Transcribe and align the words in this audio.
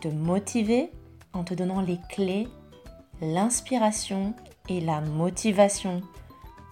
te 0.00 0.08
motiver 0.08 0.90
en 1.32 1.44
te 1.44 1.54
donnant 1.54 1.80
les 1.80 1.98
clés, 2.08 2.48
l'inspiration 3.20 4.34
et 4.68 4.80
la 4.80 5.00
motivation 5.00 6.02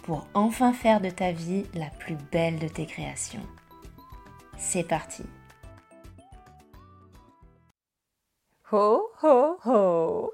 pour 0.04 0.26
enfin 0.34 0.72
faire 0.72 1.00
de 1.00 1.10
ta 1.10 1.32
vie 1.32 1.64
la 1.74 1.90
plus 1.98 2.16
belle 2.30 2.58
de 2.58 2.68
tes 2.68 2.86
créations. 2.86 3.42
C'est 4.56 4.84
parti 4.84 5.24
Ho 8.72 9.10
ho 9.22 9.58
ho 9.64 10.32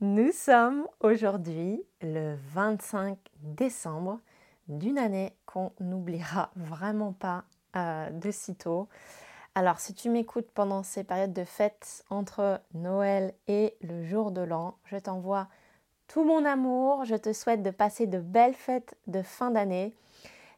Nous 0.00 0.32
sommes 0.32 0.86
aujourd'hui 1.00 1.82
le 2.00 2.36
25 2.54 3.18
décembre 3.40 4.20
d'une 4.68 4.98
année 4.98 5.32
qu'on 5.46 5.72
n'oubliera 5.80 6.50
vraiment 6.56 7.12
pas 7.12 7.44
euh, 7.76 8.10
de 8.10 8.30
sitôt. 8.30 8.88
Alors 9.54 9.80
si 9.80 9.92
tu 9.92 10.08
m'écoutes 10.08 10.50
pendant 10.50 10.82
ces 10.82 11.04
périodes 11.04 11.34
de 11.34 11.44
fêtes 11.44 12.04
entre 12.08 12.62
Noël 12.72 13.34
et 13.48 13.76
le 13.82 14.02
jour 14.02 14.30
de 14.30 14.40
l'an, 14.40 14.78
je 14.86 14.96
t'envoie 14.96 15.46
tout 16.08 16.24
mon 16.24 16.46
amour, 16.46 17.04
je 17.04 17.16
te 17.16 17.34
souhaite 17.34 17.62
de 17.62 17.70
passer 17.70 18.06
de 18.06 18.18
belles 18.18 18.54
fêtes 18.54 18.96
de 19.08 19.20
fin 19.20 19.50
d'année. 19.50 19.94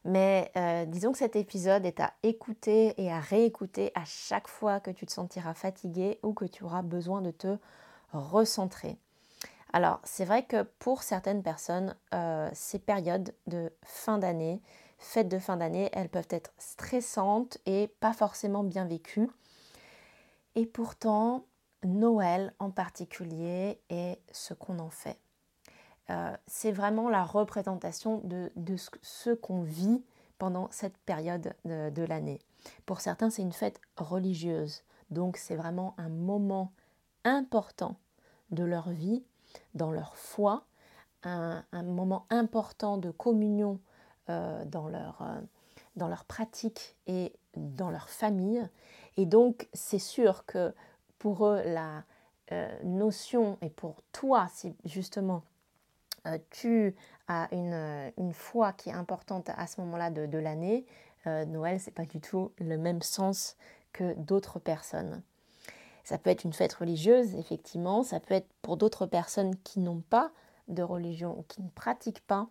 Mais 0.04 0.52
euh, 0.56 0.84
disons 0.84 1.10
que 1.10 1.18
cet 1.18 1.34
épisode 1.34 1.84
est 1.86 1.98
à 1.98 2.12
écouter 2.22 2.94
et 3.02 3.10
à 3.10 3.18
réécouter 3.18 3.90
à 3.96 4.04
chaque 4.04 4.46
fois 4.46 4.78
que 4.78 4.92
tu 4.92 5.06
te 5.06 5.12
sentiras 5.12 5.54
fatigué 5.54 6.20
ou 6.22 6.32
que 6.32 6.44
tu 6.44 6.62
auras 6.62 6.82
besoin 6.82 7.20
de 7.20 7.32
te 7.32 7.56
recentrer. 8.12 8.96
Alors 9.72 9.98
c'est 10.04 10.24
vrai 10.24 10.44
que 10.44 10.62
pour 10.62 11.02
certaines 11.02 11.42
personnes, 11.42 11.96
euh, 12.14 12.48
ces 12.52 12.78
périodes 12.78 13.34
de 13.48 13.72
fin 13.82 14.18
d'année, 14.18 14.62
fêtes 15.04 15.28
de 15.28 15.38
fin 15.38 15.56
d'année, 15.56 15.90
elles 15.92 16.08
peuvent 16.08 16.28
être 16.30 16.52
stressantes 16.58 17.58
et 17.66 17.88
pas 18.00 18.12
forcément 18.12 18.64
bien 18.64 18.86
vécues. 18.86 19.30
Et 20.54 20.66
pourtant, 20.66 21.44
Noël 21.84 22.54
en 22.58 22.70
particulier 22.70 23.80
est 23.90 24.18
ce 24.32 24.54
qu'on 24.54 24.78
en 24.78 24.90
fait. 24.90 25.18
Euh, 26.10 26.36
c'est 26.46 26.72
vraiment 26.72 27.08
la 27.08 27.24
représentation 27.24 28.20
de, 28.24 28.50
ce 29.02 29.30
qu'on 29.30 29.62
vit 29.62 30.02
pendant 30.38 30.68
cette 30.70 30.98
période 30.98 31.54
de, 31.64 32.02
l'année. 32.02 32.40
Pour 32.86 33.00
certains, 33.00 33.30
c'est 33.30 33.42
une 33.42 33.52
fête 33.52 33.80
religieuse, 33.96 34.82
donc 35.10 35.36
c'est 35.36 35.56
vraiment 35.56 35.94
un 35.96 36.08
moment 36.08 36.72
important 37.24 37.96
de 38.50 38.64
leur 38.64 38.90
vie, 38.90 39.24
dans 39.74 39.92
leur 39.92 40.16
foi, 40.16 40.66
un, 41.22 41.64
moment 41.72 42.26
important 42.28 42.98
de 42.98 43.10
communion 43.10 43.80
dans, 44.28 44.88
leur, 44.88 45.22
euh, 45.22 45.40
dans 45.96 46.08
leur 46.08 46.24
pratique 46.24 46.96
et 47.06 47.32
dans 47.56 47.90
leur 47.90 48.08
famille. 48.08 48.62
Et 49.16 49.26
donc, 49.26 49.68
c'est 49.72 49.98
sûr 49.98 50.44
que 50.46 50.74
pour 51.18 51.46
eux, 51.46 51.62
la 51.64 52.04
notion, 52.84 53.58
et 53.62 53.70
pour 53.70 54.02
toi, 54.12 54.48
si 54.52 54.76
justement 54.84 55.42
euh, 56.26 56.38
tu 56.50 56.94
as 57.28 57.48
euh, 57.52 58.10
une, 58.16 58.32
foi 58.32 58.72
qui 58.72 58.88
est 58.88 58.94
importante 58.94 59.50
à 59.56 59.66
ce 59.66 59.80
moment-là 59.82 60.10
de, 60.10 60.38
l'année, 60.38 60.86
euh, 61.26 61.44
Noël, 61.44 61.80
c'est 61.80 61.90
pas 61.90 62.06
du 62.06 62.20
tout 62.20 62.52
le 62.58 62.78
même 62.78 63.02
sens 63.02 63.56
que 63.92 64.14
d'autres 64.14 64.58
personnes. 64.58 65.22
Ça 66.02 66.18
peut 66.18 66.30
être 66.30 66.44
une 66.44 66.52
fête 66.52 66.72
religieuse, 66.72 67.34
effectivement, 67.34 68.02
ça 68.02 68.20
peut 68.20 68.34
être 68.34 68.48
pour 68.62 68.76
d'autres 68.76 69.06
personnes 69.06 69.56
qui 69.64 69.80
n'ont 69.80 70.00
pas 70.00 70.32
de 70.68 70.82
religion 70.82 71.38
ou 71.38 71.42
qui 71.42 71.62
ne 71.62 71.68
pratiquent 71.68 72.26
pas 72.26 72.48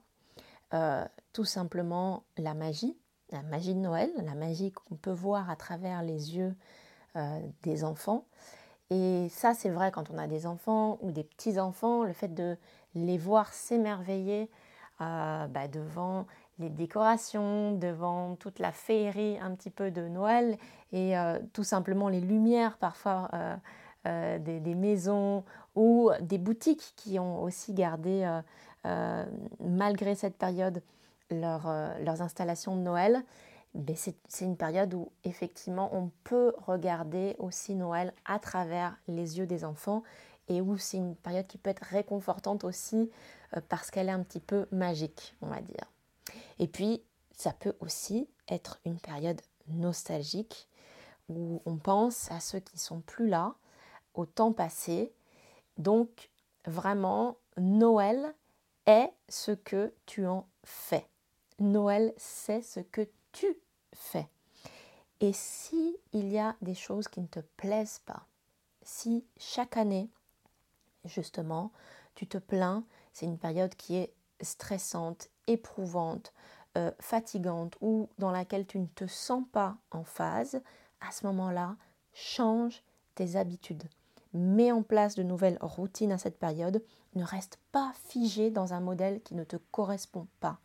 tout 1.33 1.45
simplement 1.45 2.23
la 2.37 2.53
magie, 2.53 2.97
la 3.31 3.41
magie 3.43 3.73
de 3.73 3.79
Noël, 3.79 4.11
la 4.23 4.35
magie 4.35 4.71
qu'on 4.71 4.95
peut 4.95 5.11
voir 5.11 5.49
à 5.49 5.55
travers 5.55 6.03
les 6.03 6.37
yeux 6.37 6.55
des 7.61 7.83
enfants. 7.83 8.25
Et 8.89 9.27
ça, 9.29 9.53
c'est 9.53 9.69
vrai 9.69 9.91
quand 9.91 10.11
on 10.11 10.17
a 10.17 10.27
des 10.27 10.45
enfants 10.45 10.99
ou 11.01 11.11
des 11.11 11.23
petits-enfants, 11.23 12.03
le 12.03 12.13
fait 12.13 12.33
de 12.33 12.57
les 12.95 13.17
voir 13.17 13.51
s'émerveiller 13.53 14.49
euh, 15.01 15.47
bah, 15.47 15.67
devant 15.67 16.27
les 16.59 16.69
décorations, 16.69 17.71
devant 17.71 18.35
toute 18.35 18.59
la 18.59 18.71
féerie 18.71 19.39
un 19.39 19.55
petit 19.55 19.71
peu 19.71 19.89
de 19.89 20.07
Noël 20.07 20.57
et 20.91 21.17
euh, 21.17 21.39
tout 21.53 21.63
simplement 21.63 22.09
les 22.09 22.21
lumières 22.21 22.77
parfois 22.77 23.29
euh, 24.05 24.37
des, 24.37 24.75
maisons 24.75 25.43
ou 25.75 26.11
des 26.21 26.37
boutiques 26.37 26.93
qui 26.95 27.17
ont 27.17 27.41
aussi 27.41 27.73
gardé, 27.73 28.29
malgré 29.59 30.13
cette 30.13 30.37
période, 30.37 30.83
leurs 31.41 32.21
installations 32.21 32.75
de 32.75 32.81
Noël. 32.81 33.23
C'est 33.95 34.45
une 34.45 34.57
période 34.57 34.93
où 34.93 35.11
effectivement 35.23 35.89
on 35.95 36.11
peut 36.23 36.53
regarder 36.67 37.35
aussi 37.39 37.73
Noël 37.73 38.13
à 38.25 38.37
travers 38.39 38.95
les 39.07 39.39
yeux 39.39 39.47
des 39.47 39.65
enfants 39.65 40.03
et 40.47 40.61
où 40.61 40.77
c'est 40.77 40.97
une 40.97 41.15
période 41.15 41.47
qui 41.47 41.57
peut 41.57 41.69
être 41.69 41.83
réconfortante 41.83 42.63
aussi 42.63 43.09
euh, 43.55 43.61
parce 43.69 43.91
qu'elle 43.91 44.09
est 44.09 44.13
un 44.13 44.23
petit 44.23 44.39
peu 44.39 44.67
magique, 44.71 45.35
on 45.41 45.47
va 45.47 45.61
dire. 45.61 45.91
Et 46.59 46.67
puis, 46.67 47.01
ça 47.35 47.51
peut 47.53 47.75
aussi 47.79 48.29
être 48.47 48.79
une 48.85 48.99
période 48.99 49.41
nostalgique 49.67 50.69
où 51.29 51.61
on 51.65 51.77
pense 51.77 52.31
à 52.31 52.39
ceux 52.39 52.59
qui 52.59 52.77
sont 52.77 53.01
plus 53.01 53.27
là, 53.27 53.55
au 54.13 54.25
temps 54.25 54.51
passé. 54.51 55.13
Donc, 55.77 56.29
vraiment, 56.65 57.37
Noël 57.57 58.35
est 58.85 59.11
ce 59.29 59.51
que 59.51 59.93
tu 60.05 60.27
en 60.27 60.45
fais. 60.63 61.07
Noël, 61.59 62.13
c'est 62.17 62.61
ce 62.61 62.79
que 62.79 63.07
tu 63.31 63.57
fais. 63.93 64.27
Et 65.19 65.33
si 65.33 65.97
il 66.11 66.31
y 66.31 66.39
a 66.39 66.55
des 66.61 66.75
choses 66.75 67.07
qui 67.07 67.21
ne 67.21 67.27
te 67.27 67.39
plaisent 67.57 68.01
pas, 68.05 68.25
si 68.81 69.25
chaque 69.37 69.77
année 69.77 70.09
justement, 71.05 71.71
tu 72.15 72.27
te 72.27 72.37
plains, 72.37 72.83
c'est 73.13 73.25
une 73.25 73.37
période 73.37 73.75
qui 73.75 73.95
est 73.95 74.13
stressante, 74.41 75.29
éprouvante, 75.47 76.33
euh, 76.77 76.91
fatigante 76.99 77.77
ou 77.81 78.09
dans 78.17 78.31
laquelle 78.31 78.65
tu 78.65 78.79
ne 78.79 78.87
te 78.87 79.07
sens 79.07 79.43
pas 79.51 79.77
en 79.91 80.03
phase, 80.03 80.61
à 81.01 81.11
ce 81.11 81.25
moment-là, 81.27 81.75
change 82.13 82.83
tes 83.15 83.35
habitudes. 83.35 83.83
Mets 84.33 84.71
en 84.71 84.81
place 84.81 85.15
de 85.15 85.23
nouvelles 85.23 85.59
routines 85.61 86.11
à 86.11 86.17
cette 86.17 86.39
période. 86.39 86.83
Ne 87.15 87.23
reste 87.23 87.59
pas 87.71 87.93
figé 88.07 88.49
dans 88.49 88.73
un 88.73 88.79
modèle 88.79 89.21
qui 89.21 89.35
ne 89.35 89.43
te 89.43 89.57
correspond 89.71 90.27
pas. 90.39 90.57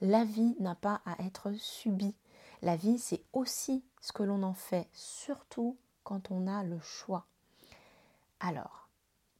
La 0.00 0.24
vie 0.24 0.56
n'a 0.60 0.74
pas 0.74 1.02
à 1.04 1.22
être 1.22 1.52
subie. 1.52 2.16
La 2.62 2.76
vie, 2.76 2.98
c'est 2.98 3.22
aussi 3.32 3.84
ce 4.00 4.12
que 4.12 4.22
l'on 4.22 4.42
en 4.42 4.54
fait, 4.54 4.88
surtout 4.92 5.76
quand 6.04 6.30
on 6.30 6.46
a 6.46 6.64
le 6.64 6.80
choix. 6.80 7.26
Alors, 8.40 8.88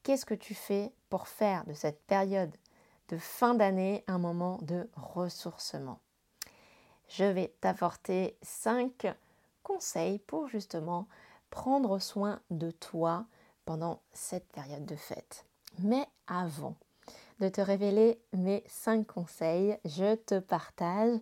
qu'est-ce 0.03 0.27
que 0.27 0.35
tu 0.35 0.55
fais 0.55 0.93
pour 1.09 1.29
faire 1.29 1.65
de 1.65 1.73
cette 1.73 2.03
période 2.03 2.55
de 3.09 3.17
fin 3.17 3.55
d'année 3.55 4.05
un 4.07 4.19
moment 4.19 4.59
de 4.63 4.89
ressourcement? 4.95 5.99
Je 7.09 7.25
vais 7.25 7.55
t'apporter 7.61 8.37
cinq 8.43 9.07
conseils 9.63 10.19
pour 10.19 10.49
justement 10.49 11.09
prendre 11.49 11.99
soin 11.99 12.41
de 12.51 12.71
toi 12.71 13.27
pendant 13.65 14.01
cette 14.13 14.47
période 14.53 14.85
de 14.85 14.97
fête. 14.97 15.47
Mais 15.79 16.07
avant 16.27 16.77
de 17.41 17.49
te 17.49 17.61
révéler 17.63 18.21
mes 18.35 18.63
cinq 18.67 19.07
conseils, 19.07 19.79
je 19.87 20.15
te 20.15 20.39
partage 20.39 21.19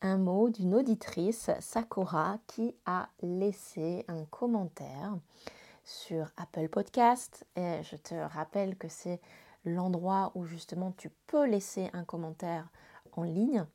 un 0.00 0.16
mot 0.16 0.48
d'une 0.48 0.74
auditrice, 0.74 1.50
Sakura, 1.60 2.38
qui 2.46 2.74
a 2.86 3.10
laissé 3.20 4.04
un 4.08 4.24
commentaire 4.24 5.18
sur 5.84 6.30
Apple 6.38 6.68
Podcast. 6.68 7.46
Et 7.54 7.82
je 7.82 7.96
te 7.96 8.14
rappelle 8.14 8.76
que 8.76 8.88
c'est 8.88 9.20
l'endroit 9.66 10.32
où 10.34 10.46
justement 10.46 10.92
tu 10.92 11.10
peux 11.26 11.46
laisser 11.46 11.90
un 11.92 12.04
commentaire 12.04 12.68
en 13.12 13.24
ligne. 13.24 13.66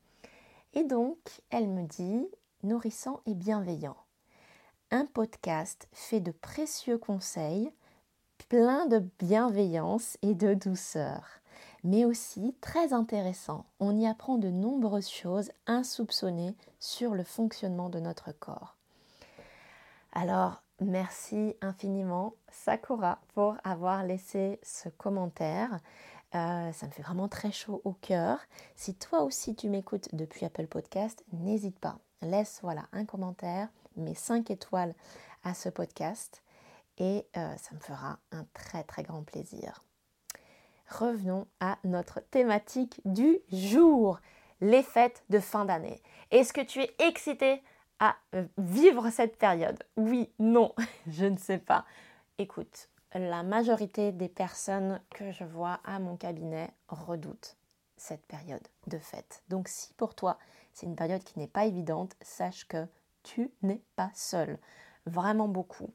Et 0.72 0.82
donc, 0.82 1.42
elle 1.50 1.68
me 1.68 1.86
dit 1.86 2.26
nourrissant 2.64 3.20
et 3.26 3.34
bienveillant. 3.34 3.96
Un 4.90 5.06
podcast 5.06 5.86
fait 5.92 6.20
de 6.20 6.32
précieux 6.32 6.98
conseils, 6.98 7.70
plein 8.48 8.86
de 8.86 8.98
bienveillance 9.20 10.18
et 10.22 10.34
de 10.34 10.54
douceur, 10.54 11.24
mais 11.84 12.04
aussi 12.06 12.56
très 12.60 12.92
intéressant. 12.92 13.66
On 13.78 13.96
y 13.96 14.06
apprend 14.06 14.38
de 14.38 14.48
nombreuses 14.48 15.10
choses 15.10 15.52
insoupçonnées 15.66 16.56
sur 16.80 17.14
le 17.14 17.22
fonctionnement 17.22 17.90
de 17.90 18.00
notre 18.00 18.32
corps. 18.32 18.76
Alors, 20.12 20.62
merci 20.80 21.54
infiniment 21.60 22.34
Sakura 22.50 23.20
pour 23.34 23.56
avoir 23.64 24.02
laissé 24.02 24.58
ce 24.62 24.88
commentaire. 24.88 25.80
Euh, 26.34 26.72
ça 26.72 26.86
me 26.86 26.90
fait 26.90 27.02
vraiment 27.02 27.28
très 27.28 27.52
chaud 27.52 27.80
au 27.84 27.92
cœur. 27.92 28.38
Si 28.74 28.94
toi 28.94 29.22
aussi 29.22 29.54
tu 29.54 29.68
m'écoutes 29.68 30.08
depuis 30.14 30.46
Apple 30.46 30.66
Podcast, 30.66 31.22
n'hésite 31.32 31.78
pas. 31.78 31.98
Laisse 32.22 32.60
voilà 32.62 32.86
un 32.92 33.04
commentaire, 33.04 33.68
mets 33.96 34.14
5 34.14 34.50
étoiles 34.50 34.94
à 35.44 35.54
ce 35.54 35.68
podcast 35.68 36.42
et 36.96 37.26
euh, 37.36 37.56
ça 37.56 37.74
me 37.74 37.80
fera 37.80 38.18
un 38.32 38.46
très 38.54 38.82
très 38.84 39.02
grand 39.02 39.22
plaisir. 39.22 39.84
Revenons 40.98 41.48
à 41.58 41.78
notre 41.82 42.20
thématique 42.20 43.00
du 43.04 43.40
jour, 43.50 44.20
les 44.60 44.84
fêtes 44.84 45.24
de 45.28 45.40
fin 45.40 45.64
d'année. 45.64 46.00
Est-ce 46.30 46.52
que 46.52 46.60
tu 46.60 46.82
es 46.82 46.94
excité 47.00 47.64
à 47.98 48.14
euh, 48.36 48.46
vivre 48.58 49.10
cette 49.10 49.36
période? 49.36 49.82
Oui, 49.96 50.30
non, 50.38 50.72
je 51.08 51.24
ne 51.24 51.36
sais 51.36 51.58
pas. 51.58 51.84
Écoute, 52.38 52.88
la 53.12 53.42
majorité 53.42 54.12
des 54.12 54.28
personnes 54.28 55.00
que 55.10 55.32
je 55.32 55.42
vois 55.42 55.80
à 55.84 55.98
mon 55.98 56.16
cabinet 56.16 56.70
redoutent 56.86 57.56
cette 57.96 58.24
période 58.26 58.66
de 58.86 58.98
fête. 58.98 59.42
Donc 59.48 59.66
si 59.66 59.94
pour 59.94 60.14
toi 60.14 60.38
c'est 60.74 60.86
une 60.86 60.96
période 60.96 61.24
qui 61.24 61.40
n'est 61.40 61.48
pas 61.48 61.64
évidente, 61.66 62.14
sache 62.20 62.68
que 62.68 62.86
tu 63.24 63.50
n'es 63.62 63.82
pas 63.96 64.10
seul. 64.14 64.58
Vraiment 65.06 65.48
beaucoup. 65.48 65.90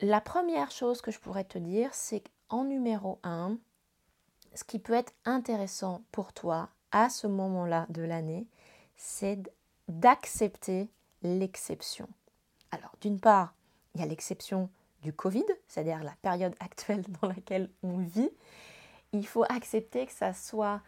La 0.00 0.20
première 0.20 0.70
chose 0.70 1.00
que 1.00 1.10
je 1.10 1.18
pourrais 1.18 1.44
te 1.44 1.58
dire, 1.58 1.94
c'est 1.94 2.22
qu'en 2.48 2.64
numéro 2.64 3.18
1, 3.22 3.56
ce 4.54 4.64
qui 4.64 4.78
peut 4.78 4.94
être 4.94 5.12
intéressant 5.24 6.02
pour 6.12 6.32
toi 6.32 6.70
à 6.92 7.08
ce 7.08 7.26
moment-là 7.26 7.86
de 7.90 8.02
l'année, 8.02 8.46
c'est 8.96 9.38
d'accepter 9.88 10.88
l'exception. 11.22 12.08
Alors 12.70 12.92
d'une 13.00 13.20
part, 13.20 13.54
il 13.94 14.00
y 14.00 14.04
a 14.04 14.06
l'exception 14.06 14.70
du 15.02 15.12
Covid, 15.12 15.44
c'est-à-dire 15.68 16.02
la 16.02 16.14
période 16.22 16.54
actuelle 16.60 17.04
dans 17.20 17.28
laquelle 17.28 17.70
on 17.82 17.98
vit, 17.98 18.30
il 19.12 19.26
faut 19.26 19.44
accepter 19.48 20.06
que 20.06 20.12
ça 20.12 20.32
soit 20.32 20.80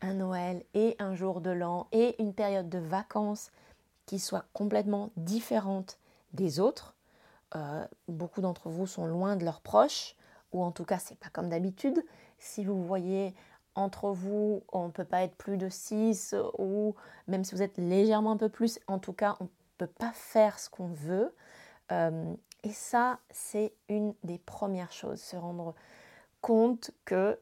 un 0.00 0.14
Noël 0.14 0.64
et 0.74 0.96
un 0.98 1.14
jour 1.14 1.40
de 1.40 1.50
l'an 1.50 1.88
et 1.92 2.20
une 2.22 2.34
période 2.34 2.68
de 2.68 2.78
vacances 2.78 3.50
qui 4.06 4.18
soit 4.18 4.44
complètement 4.52 5.10
différente 5.16 5.98
des 6.32 6.60
autres. 6.60 6.94
Euh, 7.54 7.86
beaucoup 8.08 8.40
d'entre 8.40 8.68
vous 8.68 8.86
sont 8.86 9.06
loin 9.06 9.36
de 9.36 9.44
leurs 9.44 9.60
proches, 9.60 10.16
ou 10.52 10.62
en 10.62 10.72
tout 10.72 10.84
cas, 10.84 10.98
c'est 10.98 11.18
pas 11.18 11.28
comme 11.30 11.48
d'habitude. 11.48 12.04
Si 12.38 12.64
vous 12.64 12.84
voyez 12.84 13.34
entre 13.74 14.10
vous, 14.10 14.62
on 14.72 14.86
ne 14.86 14.90
peut 14.90 15.04
pas 15.04 15.22
être 15.22 15.36
plus 15.36 15.58
de 15.58 15.68
6, 15.68 16.34
ou 16.58 16.94
même 17.28 17.44
si 17.44 17.54
vous 17.54 17.62
êtes 17.62 17.76
légèrement 17.76 18.32
un 18.32 18.36
peu 18.36 18.48
plus, 18.48 18.80
en 18.86 18.98
tout 18.98 19.12
cas, 19.12 19.36
on 19.40 19.44
ne 19.44 19.48
peut 19.78 19.86
pas 19.86 20.12
faire 20.12 20.58
ce 20.58 20.70
qu'on 20.70 20.88
veut. 20.88 21.34
Euh, 21.92 22.34
et 22.62 22.72
ça, 22.72 23.20
c'est 23.30 23.74
une 23.88 24.14
des 24.24 24.38
premières 24.38 24.92
choses, 24.92 25.20
se 25.20 25.36
rendre 25.36 25.74
compte 26.40 26.90
que 27.04 27.38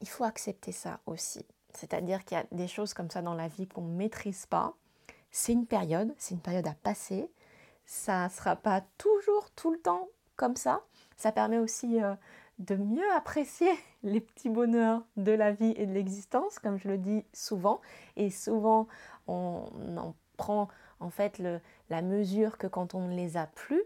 il 0.00 0.08
faut 0.08 0.24
accepter 0.24 0.72
ça 0.72 1.00
aussi. 1.06 1.46
C'est-à-dire 1.72 2.24
qu'il 2.24 2.36
y 2.36 2.40
a 2.40 2.46
des 2.52 2.68
choses 2.68 2.94
comme 2.94 3.10
ça 3.10 3.22
dans 3.22 3.34
la 3.34 3.48
vie 3.48 3.66
qu'on 3.66 3.82
ne 3.82 3.96
maîtrise 3.96 4.46
pas. 4.46 4.74
C'est 5.30 5.52
une 5.52 5.66
période, 5.66 6.14
c'est 6.18 6.34
une 6.34 6.40
période 6.40 6.66
à 6.66 6.74
passer. 6.74 7.30
Ça 7.86 8.24
ne 8.24 8.30
sera 8.30 8.56
pas 8.56 8.82
toujours 8.98 9.50
tout 9.56 9.70
le 9.70 9.80
temps 9.80 10.08
comme 10.36 10.56
ça. 10.56 10.82
Ça 11.16 11.32
permet 11.32 11.58
aussi 11.58 12.02
euh, 12.02 12.14
de 12.58 12.76
mieux 12.76 13.10
apprécier 13.14 13.70
les 14.02 14.20
petits 14.20 14.48
bonheurs 14.48 15.02
de 15.16 15.32
la 15.32 15.52
vie 15.52 15.74
et 15.76 15.86
de 15.86 15.92
l'existence, 15.92 16.58
comme 16.58 16.78
je 16.78 16.88
le 16.88 16.98
dis 16.98 17.24
souvent. 17.32 17.80
Et 18.16 18.30
souvent, 18.30 18.88
on 19.26 19.66
en 19.96 20.14
prend 20.36 20.68
en 21.00 21.10
fait 21.10 21.40
la 21.90 22.02
mesure 22.02 22.58
que 22.58 22.66
quand 22.66 22.94
on 22.94 23.08
ne 23.08 23.14
les 23.14 23.36
a 23.36 23.46
plus. 23.46 23.82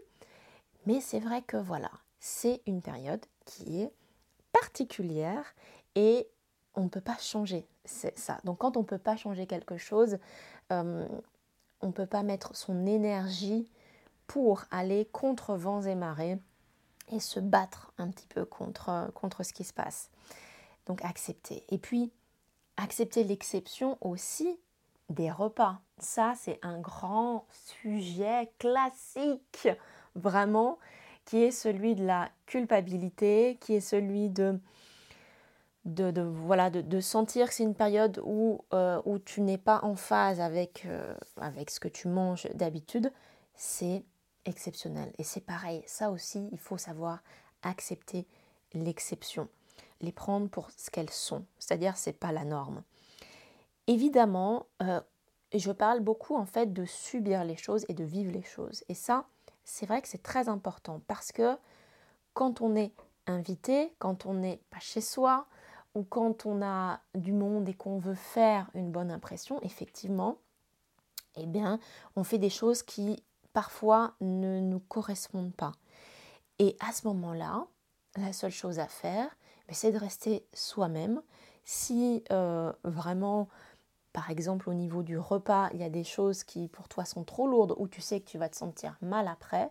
Mais 0.85 1.01
c'est 1.01 1.19
vrai 1.19 1.41
que 1.41 1.57
voilà, 1.57 1.91
c'est 2.19 2.61
une 2.65 2.81
période 2.81 3.23
qui 3.45 3.81
est 3.81 3.93
particulière 4.51 5.53
et 5.95 6.27
on 6.75 6.83
ne 6.83 6.89
peut 6.89 7.01
pas 7.01 7.17
changer 7.17 7.67
ça. 7.85 8.39
Donc 8.43 8.59
quand 8.59 8.77
on 8.77 8.81
ne 8.81 8.85
peut 8.85 8.97
pas 8.97 9.17
changer 9.17 9.47
quelque 9.47 9.77
chose, 9.77 10.17
euh, 10.71 11.07
on 11.81 11.87
ne 11.87 11.91
peut 11.91 12.05
pas 12.05 12.23
mettre 12.23 12.55
son 12.55 12.85
énergie 12.85 13.69
pour 14.27 14.63
aller 14.71 15.05
contre 15.11 15.55
vents 15.55 15.81
et 15.81 15.95
marées 15.95 16.39
et 17.11 17.19
se 17.19 17.39
battre 17.39 17.91
un 17.97 18.09
petit 18.09 18.27
peu 18.27 18.45
contre, 18.45 19.11
contre 19.13 19.43
ce 19.43 19.53
qui 19.53 19.63
se 19.63 19.73
passe. 19.73 20.09
Donc 20.85 21.03
accepter. 21.03 21.63
Et 21.69 21.77
puis 21.77 22.11
accepter 22.77 23.23
l'exception 23.23 23.97
aussi 24.01 24.59
des 25.09 25.31
repas. 25.31 25.79
Ça, 25.97 26.33
c'est 26.37 26.59
un 26.61 26.79
grand 26.79 27.45
sujet 27.81 28.51
classique 28.57 29.67
vraiment, 30.15 30.77
qui 31.25 31.43
est 31.43 31.51
celui 31.51 31.95
de 31.95 32.05
la 32.05 32.29
culpabilité, 32.45 33.57
qui 33.59 33.75
est 33.75 33.81
celui 33.81 34.29
de, 34.29 34.59
de, 35.85 36.21
voilà, 36.21 36.69
de, 36.69 36.99
sentir 36.99 37.47
que 37.47 37.53
c'est 37.53 37.63
une 37.63 37.75
période 37.75 38.21
où, 38.23 38.63
euh, 38.73 39.01
où 39.05 39.19
tu 39.19 39.41
n'es 39.41 39.57
pas 39.57 39.79
en 39.83 39.95
phase 39.95 40.39
avec, 40.39 40.85
euh, 40.85 41.13
avec 41.37 41.69
ce 41.69 41.79
que 41.79 41.87
tu 41.87 42.07
manges 42.07 42.47
d'habitude, 42.53 43.11
c'est 43.55 44.03
exceptionnel. 44.49 45.13
Et 45.17 45.23
c'est 45.23 45.41
pareil, 45.41 45.83
ça 45.85 46.11
aussi, 46.11 46.49
il 46.51 46.59
faut 46.59 46.77
savoir 46.77 47.19
accepter 47.61 48.27
l'exception, 48.73 49.47
les 50.01 50.11
prendre 50.11 50.49
pour 50.49 50.69
ce 50.71 50.89
qu'elles 50.89 51.09
sont, 51.09 51.45
c'est-à-dire 51.57 51.97
c'est 51.97 52.13
pas 52.13 52.31
la 52.31 52.45
norme. 52.45 52.83
Évidemment, 53.87 54.67
euh, 54.81 55.01
je 55.53 55.71
parle 55.71 55.99
beaucoup 56.01 56.35
en 56.35 56.45
fait 56.45 56.73
de 56.73 56.85
subir 56.85 57.43
les 57.43 57.57
choses 57.57 57.85
et 57.89 57.93
de 57.93 58.03
vivre 58.03 58.31
les 58.31 58.43
choses. 58.43 58.83
Et 58.87 58.93
ça, 58.93 59.25
c'est 59.63 59.85
vrai 59.85 60.01
que 60.01 60.07
c'est 60.07 60.23
très 60.23 60.49
important 60.49 61.01
parce 61.07 61.31
que 61.31 61.57
quand 62.33 62.61
on 62.61 62.75
est 62.75 62.93
invité, 63.27 63.93
quand 63.99 64.25
on 64.25 64.33
n'est 64.33 64.61
pas 64.69 64.79
chez 64.79 65.01
soi 65.01 65.47
ou 65.95 66.03
quand 66.03 66.45
on 66.45 66.61
a 66.61 67.01
du 67.15 67.33
monde 67.33 67.67
et 67.67 67.73
qu'on 67.73 67.97
veut 67.97 68.15
faire 68.15 68.69
une 68.73 68.91
bonne 68.91 69.11
impression, 69.11 69.61
effectivement, 69.63 70.37
eh 71.35 71.45
bien, 71.45 71.79
on 72.15 72.23
fait 72.23 72.37
des 72.37 72.49
choses 72.49 72.83
qui 72.83 73.23
parfois 73.59 74.13
ne 74.21 74.61
nous 74.61 74.79
correspondent 74.79 75.53
pas. 75.53 75.73
Et 76.59 76.77
à 76.79 76.93
ce 76.93 77.05
moment-là, 77.07 77.65
la 78.15 78.31
seule 78.31 78.53
chose 78.53 78.79
à 78.79 78.87
faire, 78.87 79.27
ben, 79.67 79.73
c'est 79.73 79.91
de 79.91 79.97
rester 79.97 80.45
soi-même. 80.53 81.21
Si 81.65 82.23
euh, 82.31 82.71
vraiment 82.85 83.49
par 84.13 84.29
exemple 84.29 84.69
au 84.69 84.73
niveau 84.73 85.03
du 85.03 85.17
repas, 85.17 85.67
il 85.73 85.81
y 85.81 85.83
a 85.83 85.89
des 85.89 86.05
choses 86.05 86.45
qui 86.45 86.69
pour 86.69 86.87
toi 86.87 87.03
sont 87.03 87.25
trop 87.25 87.47
lourdes 87.49 87.75
ou 87.75 87.89
tu 87.89 87.99
sais 87.99 88.21
que 88.21 88.29
tu 88.29 88.37
vas 88.37 88.47
te 88.47 88.55
sentir 88.55 88.95
mal 89.01 89.27
après, 89.27 89.69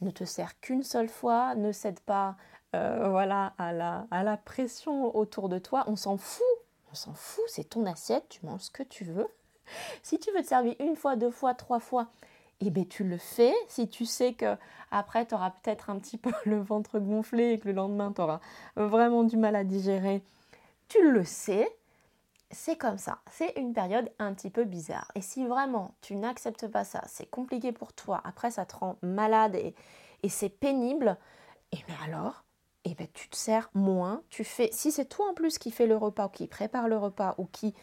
ne 0.00 0.10
te 0.10 0.24
sers 0.24 0.58
qu'une 0.58 0.82
seule 0.82 1.08
fois, 1.08 1.54
ne 1.54 1.70
cède 1.70 2.00
pas 2.00 2.34
euh, 2.74 3.08
voilà, 3.08 3.54
à 3.56 3.72
la 3.72 4.36
pression 4.36 5.16
autour 5.16 5.48
de 5.48 5.60
toi, 5.60 5.84
on 5.86 5.94
s'en 5.94 6.16
fout, 6.16 6.42
on 6.90 6.96
s'en 6.96 7.14
fout, 7.14 7.44
c'est 7.46 7.68
ton 7.68 7.86
assiette, 7.86 8.28
tu 8.30 8.44
manges 8.44 8.62
ce 8.62 8.72
que 8.72 8.82
tu 8.82 9.04
veux. 9.04 9.28
Si 10.02 10.18
tu 10.18 10.32
veux 10.32 10.42
te 10.42 10.48
servir 10.48 10.74
une 10.80 10.96
fois, 10.96 11.14
deux 11.14 11.30
fois, 11.30 11.54
trois 11.54 11.78
fois, 11.78 12.08
eh 12.66 12.70
bien 12.70 12.84
tu 12.84 13.04
le 13.04 13.18
fais. 13.18 13.54
Si 13.68 13.88
tu 13.88 14.04
sais 14.04 14.34
que 14.34 14.56
après 14.90 15.26
tu 15.26 15.34
auras 15.34 15.50
peut-être 15.50 15.90
un 15.90 15.98
petit 15.98 16.16
peu 16.18 16.32
le 16.44 16.60
ventre 16.60 16.98
gonflé 16.98 17.52
et 17.52 17.58
que 17.58 17.68
le 17.68 17.74
lendemain 17.74 18.12
tu 18.12 18.20
auras 18.20 18.40
vraiment 18.76 19.24
du 19.24 19.36
mal 19.36 19.56
à 19.56 19.64
digérer, 19.64 20.22
tu 20.88 21.10
le 21.10 21.24
sais 21.24 21.68
c'est 22.52 22.76
comme 22.76 22.98
ça. 22.98 23.18
C'est 23.30 23.54
une 23.56 23.72
période 23.72 24.10
un 24.18 24.34
petit 24.34 24.50
peu 24.50 24.64
bizarre. 24.64 25.10
Et 25.14 25.22
si 25.22 25.46
vraiment 25.46 25.94
tu 26.02 26.14
n'acceptes 26.14 26.68
pas 26.68 26.84
ça, 26.84 27.02
c'est 27.06 27.28
compliqué 27.28 27.72
pour 27.72 27.92
toi, 27.92 28.20
après 28.24 28.50
ça 28.50 28.66
te 28.66 28.76
rend 28.76 28.98
malade 29.02 29.56
et, 29.56 29.74
c'est 30.28 30.50
pénible, 30.50 31.16
et 31.72 31.78
bien 31.86 31.96
alors, 32.04 32.44
et 32.84 32.94
bien 32.94 33.06
tu 33.12 33.28
te 33.28 33.36
sers 33.36 33.70
moins. 33.74 34.22
Tu 34.28 34.44
fais, 34.44 34.68
si 34.72 34.92
c'est 34.92 35.06
toi 35.06 35.30
en 35.30 35.34
plus 35.34 35.58
qui 35.58 35.70
fais 35.70 35.86
le 35.86 35.96
repas 35.96 36.26
ou 36.26 36.28
qui 36.28 36.46
prépare 36.46 36.88
le 36.88 36.96
repas 36.96 37.34
ou 37.38 37.46
qui 37.46 37.74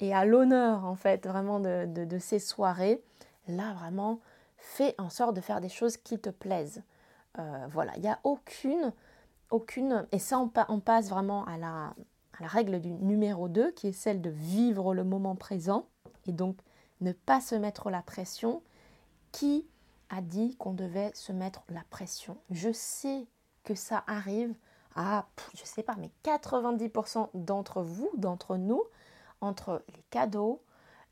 est 0.00 0.12
à 0.12 0.24
l'honneur 0.24 0.84
en 0.84 0.96
fait 0.96 1.26
vraiment 1.26 1.60
de, 1.60 2.18
ces 2.18 2.40
soirées, 2.40 3.00
là 3.48 3.74
vraiment 3.74 4.20
fais 4.56 4.94
en 4.98 5.10
sorte 5.10 5.34
de 5.34 5.40
faire 5.40 5.60
des 5.60 5.68
choses 5.68 5.96
qui 5.96 6.18
te 6.18 6.30
plaisent. 6.30 6.82
Euh, 7.38 7.66
voilà, 7.70 7.92
il 7.96 8.02
n'y 8.02 8.08
a 8.08 8.18
aucune, 8.24 8.92
aucune, 9.50 10.06
et 10.12 10.18
ça 10.18 10.38
on 10.38 10.80
passe 10.80 11.08
vraiment 11.08 11.44
à 11.46 11.56
la, 11.58 11.94
règle 12.40 12.80
du 12.80 12.90
numéro 12.90 13.48
2 13.48 13.70
qui 13.72 13.88
est 13.88 13.92
celle 13.92 14.20
de 14.20 14.30
vivre 14.30 14.92
le 14.92 15.04
moment 15.04 15.36
présent 15.36 15.86
et 16.26 16.32
donc 16.32 16.56
ne 17.00 17.12
pas 17.12 17.40
se 17.40 17.54
mettre 17.54 17.90
la 17.90 18.02
pression. 18.02 18.62
Qui 19.32 19.66
a 20.10 20.20
dit 20.20 20.56
qu'on 20.56 20.74
devait 20.74 21.10
se 21.14 21.32
mettre 21.32 21.64
la 21.68 21.82
pression? 21.90 22.36
Je 22.50 22.72
sais 22.72 23.26
que 23.64 23.74
ça 23.74 24.04
arrive 24.06 24.54
à, 24.94 25.26
je 25.54 25.64
sais 25.64 25.82
pas, 25.82 25.96
mais 25.98 26.10
90% 26.24 27.30
d'entre 27.34 27.82
vous, 27.82 28.10
d'entre 28.16 28.56
nous, 28.56 28.82
entre 29.40 29.82
les 29.88 30.04
cadeaux, 30.10 30.62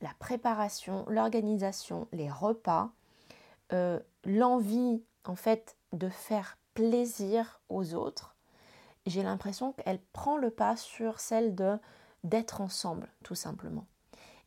la 0.03 0.13
préparation, 0.19 1.07
l'organisation, 1.09 2.09
les 2.13 2.31
repas, 2.31 2.91
euh, 3.73 3.99
l'envie 4.25 5.03
en 5.25 5.37
fait 5.37 5.77
de 5.93 6.09
faire 6.09 6.59
plaisir 6.75 7.61
aux 7.69 7.95
autres, 7.95 8.35
j'ai 9.07 9.23
l'impression 9.23 9.73
qu'elle 9.73 10.01
prend 10.13 10.37
le 10.37 10.51
pas 10.51 10.77
sur 10.77 11.21
celle 11.21 11.55
de 11.55 11.79
d'être 12.25 12.61
ensemble, 12.61 13.09
tout 13.25 13.35
simplement. 13.35 13.85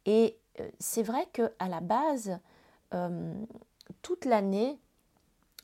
Et 0.05 0.38
euh, 0.62 0.69
c'est 0.79 1.03
vrai 1.03 1.27
qu'à 1.33 1.67
la 1.67 1.81
base, 1.81 2.39
euh, 2.93 3.33
toute 4.01 4.24
l'année, 4.24 4.79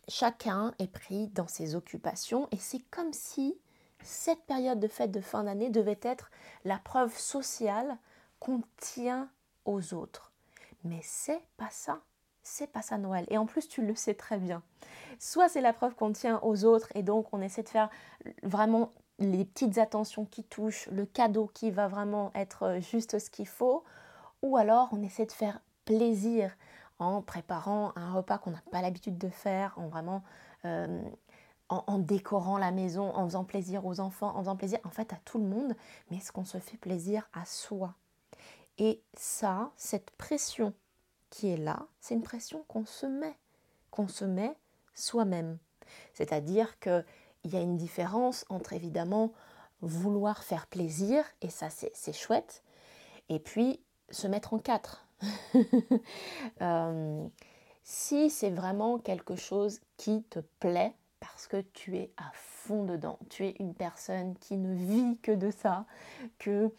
chacun 0.10 0.74
est 0.80 0.92
pris 0.92 1.28
dans 1.30 1.48
ses 1.48 1.76
occupations 1.76 2.50
et 2.52 2.58
c'est 2.58 2.82
comme 2.92 3.14
si 3.14 3.58
cette 4.04 4.44
période 4.44 4.80
de 4.80 4.90
fête 4.90 5.12
de 5.12 5.22
fin 5.22 5.46
d'année 5.46 5.70
devait 5.70 6.00
être 6.02 6.32
la 6.66 6.80
preuve 6.80 7.18
sociale 7.18 7.98
qu'on 8.40 8.62
tient 8.78 9.30
aux 9.66 9.94
autres. 9.94 10.32
Mais 10.84 11.00
c'est 11.04 11.42
pas 11.58 11.70
ça. 11.70 12.00
C'est 12.44 12.72
pas 12.72 12.82
ça 12.82 12.98
Noël. 12.98 13.26
Et 13.30 13.38
en 13.38 13.46
plus, 13.46 13.68
tu 13.68 13.86
le 13.86 13.96
sais 13.96 14.16
très 14.16 14.38
bien. 14.38 14.64
Soit 15.20 15.50
c'est 15.50 15.62
la 15.62 15.74
preuve 15.74 15.96
qu'on 15.96 16.12
tient 16.12 16.40
aux 16.42 16.66
autres 16.66 16.88
et 16.96 17.04
donc 17.04 17.28
on 17.34 17.42
essaie 17.42 17.64
de 17.64 17.70
faire 17.70 17.90
vraiment 18.42 18.92
les 19.20 19.46
petites 19.46 19.78
attentions 19.78 20.26
qui 20.26 20.44
touchent, 20.44 20.88
le 20.92 21.06
cadeau 21.06 21.50
qui 21.54 21.70
va 21.70 21.88
vraiment 21.88 22.32
être 22.34 22.80
juste 22.80 23.20
ce 23.20 23.30
qu'il 23.30 23.48
faut, 23.48 23.84
ou 24.42 24.58
alors 24.58 24.90
on 24.92 25.04
essaie 25.04 25.28
de 25.28 25.32
faire 25.32 25.62
plaisir 25.86 26.56
en 26.98 27.22
préparant 27.22 27.92
un 27.96 28.14
repas 28.14 28.38
qu'on 28.38 28.52
n'a 28.52 28.64
pas 28.72 28.82
l'habitude 28.82 29.18
de 29.18 29.30
faire, 29.30 29.74
en 29.78 29.88
vraiment 29.88 30.24
euh, 30.66 31.02
en, 31.70 32.00
décorant 32.00 32.58
la 32.58 32.72
maison, 32.72 33.16
en 33.16 33.26
faisant 33.26 33.46
plaisir 33.46 33.86
aux 33.86 34.00
enfants, 34.00 34.36
en 34.36 34.40
faisant 34.40 34.56
plaisir 34.56 34.80
en 34.84 34.90
fait 34.90 35.14
à 35.14 35.18
tout 35.24 35.38
le 35.38 35.46
monde, 35.46 35.76
mais 36.10 36.18
est-ce 36.18 36.32
qu'on 36.32 36.46
se 36.46 36.58
fait 36.58 36.78
plaisir 36.78 37.30
à 37.34 37.46
soi? 37.46 37.94
Et 38.78 39.02
ça, 39.14 39.72
cette 39.76 40.12
pression 40.12 40.74
qui 41.30 41.50
est 41.50 41.58
là, 41.58 41.88
c'est 42.00 42.14
une 42.14 42.24
pression 42.24 42.64
qu'on 42.68 42.86
se 42.86 43.06
met, 43.06 43.38
qu'on 43.90 44.08
se 44.08 44.26
met 44.26 44.56
soi-même. 44.94 45.58
C'est-à-dire 46.14 46.80
qu'il 46.80 47.06
y 47.46 47.56
a 47.56 47.62
une 47.62 47.78
différence 47.78 48.46
entre 48.50 48.74
évidemment 48.74 49.32
vouloir 49.82 50.44
faire 50.44 50.68
plaisir, 50.68 51.24
et 51.42 51.50
ça 51.50 51.70
c'est 51.70 52.14
chouette, 52.14 52.64
et 53.30 53.40
puis 53.40 53.80
se 54.10 54.28
mettre 54.28 54.54
en 54.54 54.60
quatre. 54.60 55.08
Euh, 56.62 57.28
si 57.84 58.30
c'est 58.30 58.52
vraiment 58.52 59.00
quelque 59.00 59.36
chose 59.36 59.82
qui 59.98 60.24
te 60.24 60.40
plaît, 60.60 60.94
parce 61.20 61.48
que 61.48 61.62
tu 61.62 61.98
es 61.98 62.12
à 62.18 62.32
fond 62.34 62.84
dedans, 62.84 63.18
tu 63.30 63.46
es 63.46 63.56
une 63.60 63.74
personne 63.74 64.36
qui 64.38 64.58
ne 64.58 64.74
vit 64.74 65.18
que 65.22 65.32
de 65.32 65.50
ça, 65.52 65.86
que 66.38 66.72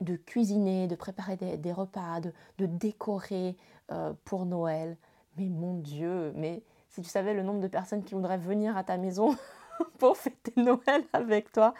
de 0.00 0.16
cuisiner, 0.16 0.86
de 0.86 0.94
préparer 0.94 1.36
des, 1.36 1.72
repas, 1.72 2.20
de, 2.20 2.32
décorer 2.66 3.56
euh, 3.90 4.12
pour 4.24 4.46
Noël. 4.46 4.96
Mais 5.36 5.48
mon 5.48 5.74
Dieu, 5.74 6.32
mais 6.34 6.62
si 6.88 7.02
tu 7.02 7.08
savais 7.08 7.34
le 7.34 7.42
nombre 7.42 7.60
de 7.60 7.68
personnes 7.68 8.02
qui 8.02 8.14
voudraient 8.14 8.38
venir 8.38 8.76
à 8.76 8.84
ta 8.84 8.96
maison 8.96 9.36
pour 9.98 10.16
fêter 10.16 10.52
Noël 10.56 11.04
avec 11.12 11.52
toi, 11.52 11.74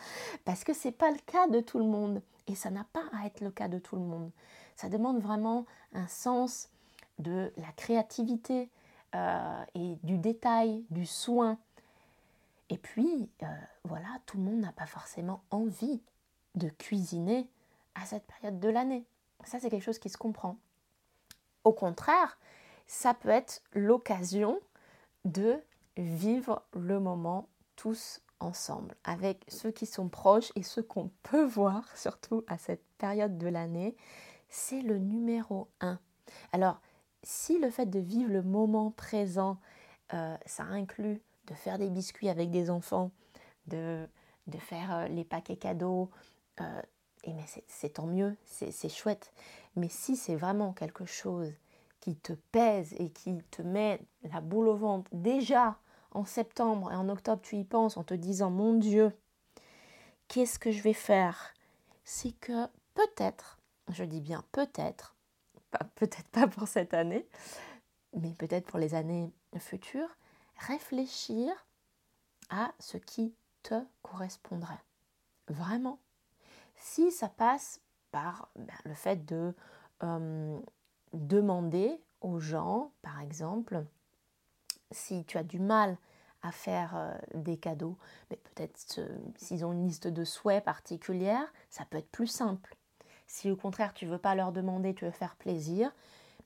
parce 0.45 0.65
que 0.65 0.73
c'est 0.73 0.93
pas 0.93 1.11
le 1.11 1.19
cas 1.27 1.49
de 1.49 1.61
tout 1.61 1.79
le 1.79 1.85
monde 1.85 2.23
et 2.47 2.55
ça 2.55 2.71
n'a 2.71 2.85
pas 2.93 3.05
à 3.13 3.27
être 3.27 3.41
le 3.41 3.51
cas 3.51 3.69
de 3.69 3.79
tout 3.79 3.97
le 3.97 4.03
monde. 4.03 4.31
Ça 4.77 4.89
demande 4.89 5.21
vraiment 5.21 5.67
un 5.93 6.07
sens 6.07 6.69
de 7.19 7.53
la 7.57 7.71
créativité 7.77 8.71
euh, 9.15 9.65
et 9.75 9.97
du 10.03 10.19
détail, 10.19 10.85
du 10.91 11.07
soin. 11.07 11.59
Et 12.69 12.79
puis, 12.79 13.29
euh, 13.43 13.47
voilà, 13.85 14.09
tout 14.27 14.37
le 14.39 14.45
monde 14.45 14.61
n'a 14.61 14.73
pas 14.73 14.87
forcément 14.87 15.43
envie 15.51 16.01
de 16.55 16.69
cuisiner 16.69 17.49
à 17.95 18.05
cette 18.07 18.27
période 18.27 18.61
de 18.61 18.69
l'année. 18.69 19.07
Ça, 19.45 19.59
c'est 19.59 19.71
quelque 19.71 19.85
chose 19.85 19.99
qui 19.99 20.11
se 20.11 20.19
comprend. 20.19 20.57
Au 21.65 21.73
contraire, 21.73 22.39
ça 22.87 23.15
peut 23.15 23.29
être 23.29 23.63
l'occasion 23.73 24.59
de 25.25 25.61
vivre 25.97 26.63
le 26.75 26.99
moment 27.01 27.49
tous 27.77 28.21
ensemble, 28.41 28.95
avec 29.05 29.45
ceux 29.49 29.71
qui 29.71 29.87
sont 29.87 30.09
proches 30.09 30.53
et 30.57 30.63
ceux 30.63 30.83
qu'on 30.83 31.11
peut 31.23 31.45
voir, 31.47 31.97
surtout 31.97 32.45
à 32.47 32.59
cette 32.59 32.85
période 32.99 33.39
de 33.39 33.49
l'année. 33.49 33.97
C'est 34.49 34.83
le 34.83 34.99
numéro 34.99 35.69
un. 35.81 35.99
Alors, 36.53 36.81
si 37.23 37.59
le 37.59 37.71
fait 37.71 37.87
de 37.87 37.99
vivre 37.99 38.31
le 38.31 38.43
moment 38.43 38.91
présent, 38.91 39.59
euh, 40.15 40.37
ça 40.47 40.65
inclut 40.65 41.21
de 41.47 41.55
faire 41.55 41.79
des 41.79 41.91
biscuits 41.91 42.29
avec 42.29 42.51
des 42.51 42.71
enfants, 42.71 43.11
de, 43.67 44.09
de 44.47 44.59
faire 44.59 44.95
euh, 44.95 45.09
les 45.09 45.25
paquets 45.25 45.57
cadeaux, 45.57 46.11
euh, 46.61 46.83
et 47.25 47.33
mais 47.33 47.45
c'est 47.69 47.95
tant 47.95 48.07
mieux, 48.07 48.37
c'est 48.45 48.89
chouette. 48.89 49.33
Mais 49.77 49.89
si 49.89 50.17
c'est 50.17 50.37
vraiment 50.37 50.73
quelque 50.73 51.05
chose 51.05 51.53
qui 52.01 52.17
te 52.17 52.33
pèse 52.33 52.95
et 52.99 53.11
qui 53.11 53.43
te 53.51 53.63
met 53.63 54.01
la 54.23 54.41
boule 54.41 54.69
au 54.69 54.77
ventre, 54.77 55.11
déjà 55.13 55.79
en 56.13 56.25
septembre 56.25 56.91
et 56.93 56.97
en 56.97 57.09
octobre, 57.09 57.43
tu 57.43 57.57
y 57.57 57.65
penses 57.65 57.97
en 57.97 58.05
te 58.05 58.15
disant 58.15 58.51
Mon 58.51 58.75
Dieu, 58.75 59.13
qu'est-ce 60.29 60.59
que 60.59 60.71
je 60.71 60.83
vais 60.83 60.95
faire? 60.95 61.55
C'est 62.05 62.33
que 62.33 62.67
peut-être, 62.95 63.59
je 63.91 64.05
dis 64.05 64.21
bien 64.21 64.43
peut-être, 64.53 65.15
peut-être 65.95 66.29
pas 66.29 66.49
pour 66.49 66.69
cette 66.69 66.95
année, 66.95 67.27
mais 68.17 68.33
peut-être 68.33 68.67
pour 68.67 68.79
les 68.79 68.95
années 68.95 69.33
futures, 69.59 70.17
réfléchir 70.57 71.53
à 72.49 72.73
ce 72.79 72.97
qui 72.97 73.35
te 73.63 73.75
correspondrait. 74.03 74.83
Vraiment. 75.49 75.99
Si 76.81 77.13
ça 77.13 77.29
passe 77.29 77.81
par 78.11 78.49
ben, 78.57 78.75
le 78.85 78.95
fait 78.95 79.27
de 79.27 79.55
euh, 80.03 80.59
demander 81.13 82.01
aux 82.23 82.41
gens, 82.41 82.93
par 83.03 83.21
exemple, 83.21 83.85
si 84.91 85.25
tu 85.27 85.37
as 85.37 85.45
du 85.45 85.61
mal 85.61 85.99
à 86.43 86.53
faire 86.53 86.97
euh, 86.97 87.15
des 87.35 87.59
cadeaux, 87.59 87.99
mais 88.31 88.39
peut-être 88.39 88.79
s'ils 89.37 89.65
ont 89.65 89.73
une 89.73 89.87
liste 89.87 90.09
de 90.09 90.25
souhaits 90.25 90.65
particulière, 90.65 91.53
ça 91.69 91.85
peut 91.85 91.99
être 91.99 92.11
plus 92.11 92.27
simple. 92.27 92.75
Si 93.27 93.51
au 93.51 93.57
contraire 93.57 93.93
tu 93.93 94.07
veux 94.07 94.19
pas 94.19 94.35
leur 94.35 94.51
demander, 94.51 94.95
tu 94.95 95.05
veux 95.05 95.11
faire 95.11 95.37
plaisir, 95.37 95.95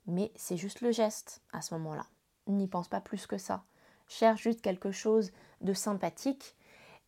mais 0.05 0.33
c'est 0.35 0.57
juste 0.57 0.81
le 0.81 0.91
geste 0.91 1.41
à 1.53 1.61
ce 1.61 1.73
moment-là. 1.75 2.05
N'y 2.47 2.67
pense 2.67 2.89
pas 2.89 3.01
plus 3.01 3.25
que 3.25 3.37
ça. 3.37 3.63
Cherche 4.07 4.43
juste 4.43 4.61
quelque 4.61 4.91
chose 4.91 5.31
de 5.61 5.73
sympathique 5.73 6.57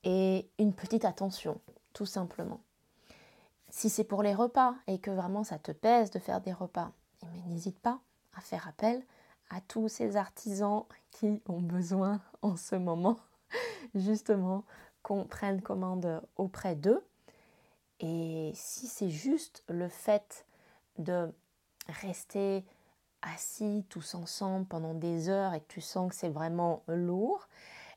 et 0.06 0.50
une 0.58 0.74
petite 0.74 1.04
attention, 1.04 1.60
tout 1.94 2.06
simplement. 2.06 2.62
Si 3.78 3.92
c'est 3.92 4.04
pour 4.04 4.24
les 4.24 4.34
repas 4.34 4.74
et 4.88 4.98
que 4.98 5.12
vraiment 5.12 5.44
ça 5.44 5.60
te 5.60 5.72
pèse 5.72 6.10
de 6.10 6.18
faire 6.18 6.42
des 6.42 6.52
repas, 6.52 6.94
eh 7.22 7.48
n'hésite 7.48 7.78
pas 7.78 8.00
à 8.36 8.42
faire 8.42 8.68
appel 8.68 9.06
à 9.52 9.62
tous 9.62 9.88
ces 9.88 10.18
artisans 10.18 10.86
qui 11.12 11.44
ont 11.48 11.62
besoin 11.62 12.20
en 12.42 12.56
ce 12.56 12.74
moment 12.74 13.20
justement 13.94 14.64
qu'on 15.04 15.26
prenne 15.26 15.62
commande 15.62 16.24
auprès 16.38 16.74
d'eux. 16.74 17.06
Et 18.00 18.52
si 18.56 18.88
c'est 18.88 19.12
juste 19.12 19.64
le 19.70 19.90
fait 19.90 20.48
de 20.98 21.32
rester 22.02 22.66
assis 23.22 23.86
tous 23.90 24.16
ensemble 24.16 24.66
pendant 24.66 24.96
des 24.96 25.30
heures 25.30 25.54
et 25.54 25.62
que 25.62 25.68
tu 25.68 25.82
sens 25.82 26.10
que 26.10 26.16
c'est 26.16 26.30
vraiment 26.30 26.82
lourd, 26.88 27.48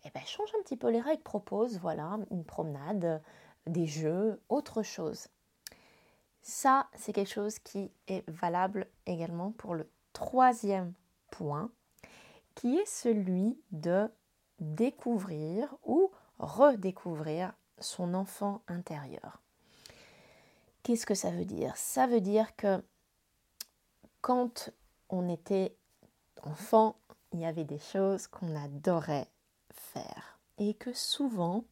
eh 0.04 0.10
ben 0.10 0.22
change 0.26 0.50
un 0.58 0.62
petit 0.62 0.76
peu 0.76 0.90
les 0.90 1.00
règles, 1.00 1.22
propose 1.22 1.78
voilà 1.78 2.18
une 2.30 2.44
promenade, 2.44 3.22
des 3.66 3.86
jeux, 3.86 4.42
autre 4.50 4.82
chose. 4.82 5.28
Ça, 6.42 6.88
c'est 6.94 7.12
quelque 7.12 7.32
chose 7.32 7.58
qui 7.58 7.90
est 8.06 8.28
valable 8.28 8.86
également 9.06 9.52
pour 9.52 9.74
le 9.74 9.90
troisième 10.12 10.94
point, 11.30 11.70
qui 12.54 12.76
est 12.76 12.88
celui 12.88 13.60
de 13.70 14.08
découvrir 14.58 15.74
ou 15.84 16.10
redécouvrir 16.38 17.52
son 17.78 18.14
enfant 18.14 18.62
intérieur. 18.68 19.40
Qu'est-ce 20.82 21.06
que 21.06 21.14
ça 21.14 21.30
veut 21.30 21.44
dire? 21.44 21.76
Ça 21.76 22.06
veut 22.06 22.20
dire 22.20 22.56
que 22.56 22.82
quand 24.20 24.70
on 25.08 25.28
était 25.28 25.76
enfant, 26.42 26.96
il 27.32 27.40
y 27.40 27.46
avait 27.46 27.64
des 27.64 27.78
choses 27.78 28.26
qu'on 28.26 28.56
adorait 28.56 29.28
faire 29.72 30.38
et 30.58 30.74
que 30.74 30.92
souvent 30.92 31.64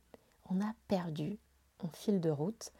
on 0.50 0.60
a 0.60 0.72
perdu 0.88 1.38
en 1.82 1.88
fil 1.88 2.20
de 2.20 2.30
route 2.30 2.72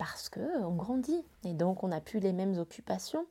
parce 0.00 0.30
qu'on 0.30 0.74
grandit 0.76 1.26
et 1.44 1.52
donc 1.52 1.84
on 1.84 1.88
n'a 1.88 2.00
plus 2.00 2.20
les 2.20 2.32
mêmes 2.32 2.56
occupations, 2.58 3.26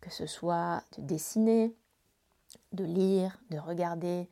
que 0.00 0.10
ce 0.10 0.26
soit 0.26 0.82
de 0.98 1.02
dessiner, 1.02 1.76
de 2.72 2.82
lire, 2.82 3.38
de 3.50 3.58
regarder 3.58 4.28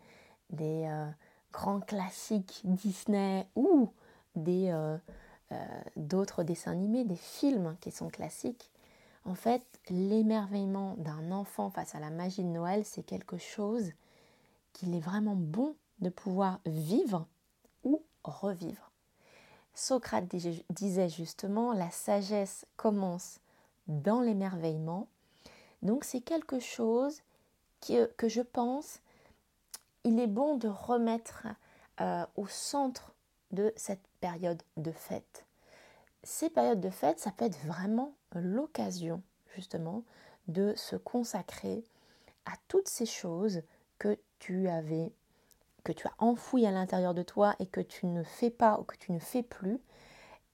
des 0.50 0.87
euh, 0.88 1.06
grands 1.52 1.78
classiques 1.78 2.62
Disney 2.64 3.46
ou 3.54 3.88
des 4.34 4.70
euh, 4.73 4.99
euh, 5.52 5.64
d'autres 5.94 6.42
dessins 6.42 6.73
animés, 6.73 7.04
des 7.04 7.14
films 7.14 7.76
qui 7.80 7.92
sont 7.92 8.08
classiques. 8.08 8.73
En 9.25 9.37
fait, 9.37 9.62
l'émerveillement 9.88 10.96
d'un 10.99 11.30
enfant 11.30 11.70
face 11.70 11.94
à 11.94 12.00
la 12.00 12.11
magie 12.11 12.42
de 12.42 12.49
Noël, 12.49 12.84
c'est 12.84 13.04
quelque 13.04 13.38
chose 13.38 13.92
qu'il 14.73 14.92
est 14.96 15.00
vraiment 15.00 15.37
bon 15.37 15.76
de 16.00 16.08
pouvoir 16.08 16.58
vivre 16.66 17.28
ou 17.84 18.02
revivre. 18.25 18.90
Socrate 19.74 20.26
disait 20.70 21.08
justement, 21.08 21.72
la 21.72 21.90
sagesse 21.90 22.66
commence 22.76 23.40
dans 23.88 24.20
l'émerveillement. 24.20 25.08
Donc 25.82 26.04
c'est 26.04 26.20
quelque 26.20 26.60
chose 26.60 27.20
que 28.16 28.28
je 28.28 28.40
pense, 28.40 29.00
il 30.04 30.18
est 30.18 30.26
bon 30.26 30.56
de 30.56 30.68
remettre 30.68 31.46
euh, 32.00 32.24
au 32.36 32.46
centre 32.46 33.12
de 33.50 33.72
cette 33.76 34.06
période 34.20 34.62
de 34.76 34.90
fête. 34.90 35.44
Ces 36.22 36.48
périodes 36.48 36.80
de 36.80 36.90
fête, 36.90 37.20
ça 37.20 37.30
peut 37.30 37.44
être 37.44 37.58
vraiment 37.66 38.14
l'occasion 38.32 39.22
justement 39.54 40.02
de 40.48 40.72
se 40.76 40.96
consacrer 40.96 41.84
à 42.46 42.52
toutes 42.68 42.88
ces 42.88 43.06
choses 43.06 43.62
que 43.98 44.18
tu 44.38 44.68
avais 44.68 45.12
que 45.84 45.92
tu 45.92 46.06
as 46.06 46.14
enfoui 46.18 46.66
à 46.66 46.70
l'intérieur 46.70 47.14
de 47.14 47.22
toi 47.22 47.54
et 47.60 47.66
que 47.66 47.80
tu 47.80 48.06
ne 48.06 48.22
fais 48.22 48.50
pas 48.50 48.78
ou 48.80 48.84
que 48.84 48.96
tu 48.96 49.12
ne 49.12 49.18
fais 49.18 49.42
plus. 49.42 49.80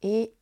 Et 0.02 0.34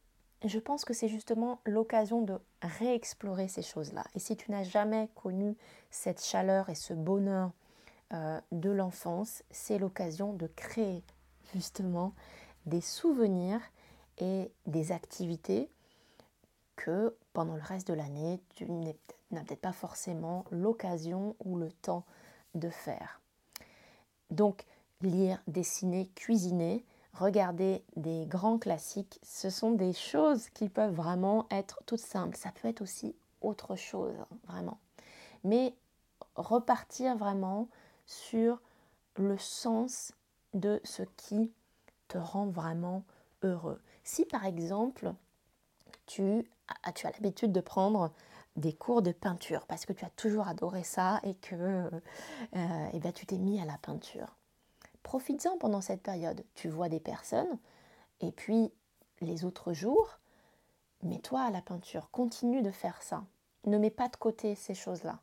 je 0.44 0.58
pense 0.58 0.84
que 0.84 0.94
c'est 0.94 1.08
justement 1.08 1.60
l'occasion 1.66 2.22
de 2.22 2.38
réexplorer 2.62 3.48
ces 3.48 3.62
choses-là. 3.62 4.04
Et 4.14 4.18
si 4.18 4.36
tu 4.36 4.50
n'as 4.50 4.64
jamais 4.64 5.08
connu 5.14 5.56
cette 5.90 6.24
chaleur 6.24 6.68
et 6.70 6.74
ce 6.74 6.94
bonheur 6.94 7.50
euh, 8.12 8.40
de 8.52 8.70
l'enfance, 8.70 9.42
c'est 9.50 9.78
l'occasion 9.78 10.32
de 10.32 10.46
créer 10.46 11.04
justement 11.54 12.14
des 12.66 12.80
souvenirs 12.80 13.60
et 14.18 14.50
des 14.66 14.92
activités 14.92 15.70
que 16.76 17.16
pendant 17.32 17.56
le 17.56 17.62
reste 17.62 17.88
de 17.88 17.94
l'année, 17.94 18.40
tu 18.54 18.66
n'as 18.66 19.42
peut-être 19.44 19.60
pas 19.60 19.72
forcément 19.72 20.44
l'occasion 20.50 21.34
ou 21.44 21.56
le 21.56 21.72
temps 21.72 22.04
de 22.54 22.70
faire. 22.70 23.20
Donc, 24.30 24.64
lire, 25.02 25.40
dessiner, 25.46 26.08
cuisiner, 26.14 26.84
regarder 27.12 27.84
des 27.96 28.26
grands 28.26 28.58
classiques, 28.58 29.18
ce 29.22 29.50
sont 29.50 29.72
des 29.72 29.92
choses 29.92 30.48
qui 30.50 30.68
peuvent 30.68 30.94
vraiment 30.94 31.46
être 31.50 31.82
toutes 31.86 32.00
simples. 32.00 32.36
Ça 32.36 32.52
peut 32.52 32.68
être 32.68 32.82
aussi 32.82 33.14
autre 33.40 33.76
chose, 33.76 34.14
vraiment. 34.46 34.78
Mais 35.44 35.74
repartir 36.36 37.16
vraiment 37.16 37.68
sur 38.06 38.60
le 39.16 39.38
sens 39.38 40.12
de 40.54 40.80
ce 40.84 41.02
qui 41.16 41.52
te 42.08 42.18
rend 42.18 42.46
vraiment 42.46 43.04
heureux. 43.42 43.80
Si 44.04 44.24
par 44.24 44.46
exemple, 44.46 45.12
tu, 46.06 46.48
tu 46.94 47.06
as 47.06 47.10
l'habitude 47.10 47.52
de 47.52 47.60
prendre 47.60 48.12
des 48.56 48.72
cours 48.72 49.02
de 49.02 49.12
peinture 49.12 49.66
parce 49.66 49.86
que 49.86 49.92
tu 49.92 50.04
as 50.04 50.10
toujours 50.10 50.48
adoré 50.48 50.82
ça 50.82 51.20
et 51.22 51.34
que 51.34 51.54
euh, 51.54 52.88
eh 52.92 52.98
ben, 52.98 53.12
tu 53.12 53.26
t'es 53.26 53.38
mis 53.38 53.60
à 53.60 53.64
la 53.64 53.78
peinture. 53.78 54.37
Profites-en 55.02 55.58
pendant 55.58 55.80
cette 55.80 56.02
période. 56.02 56.44
Tu 56.54 56.68
vois 56.68 56.88
des 56.88 57.00
personnes 57.00 57.58
et 58.20 58.32
puis 58.32 58.72
les 59.20 59.44
autres 59.44 59.72
jours, 59.72 60.18
mets-toi 61.02 61.40
à 61.40 61.50
la 61.50 61.62
peinture. 61.62 62.10
Continue 62.10 62.62
de 62.62 62.70
faire 62.70 63.02
ça. 63.02 63.24
Ne 63.66 63.78
mets 63.78 63.90
pas 63.90 64.08
de 64.08 64.16
côté 64.16 64.54
ces 64.54 64.74
choses-là. 64.74 65.20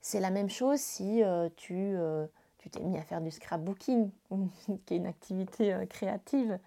C'est 0.00 0.20
la 0.20 0.30
même 0.30 0.50
chose 0.50 0.80
si 0.80 1.22
euh, 1.22 1.48
tu 1.56 1.74
euh, 1.74 2.26
tu 2.58 2.70
t'es 2.70 2.80
mis 2.80 2.98
à 2.98 3.02
faire 3.02 3.20
du 3.20 3.30
scrapbooking, 3.30 4.10
qui 4.86 4.94
est 4.94 4.96
une 4.96 5.06
activité 5.06 5.84
créative. 5.88 6.58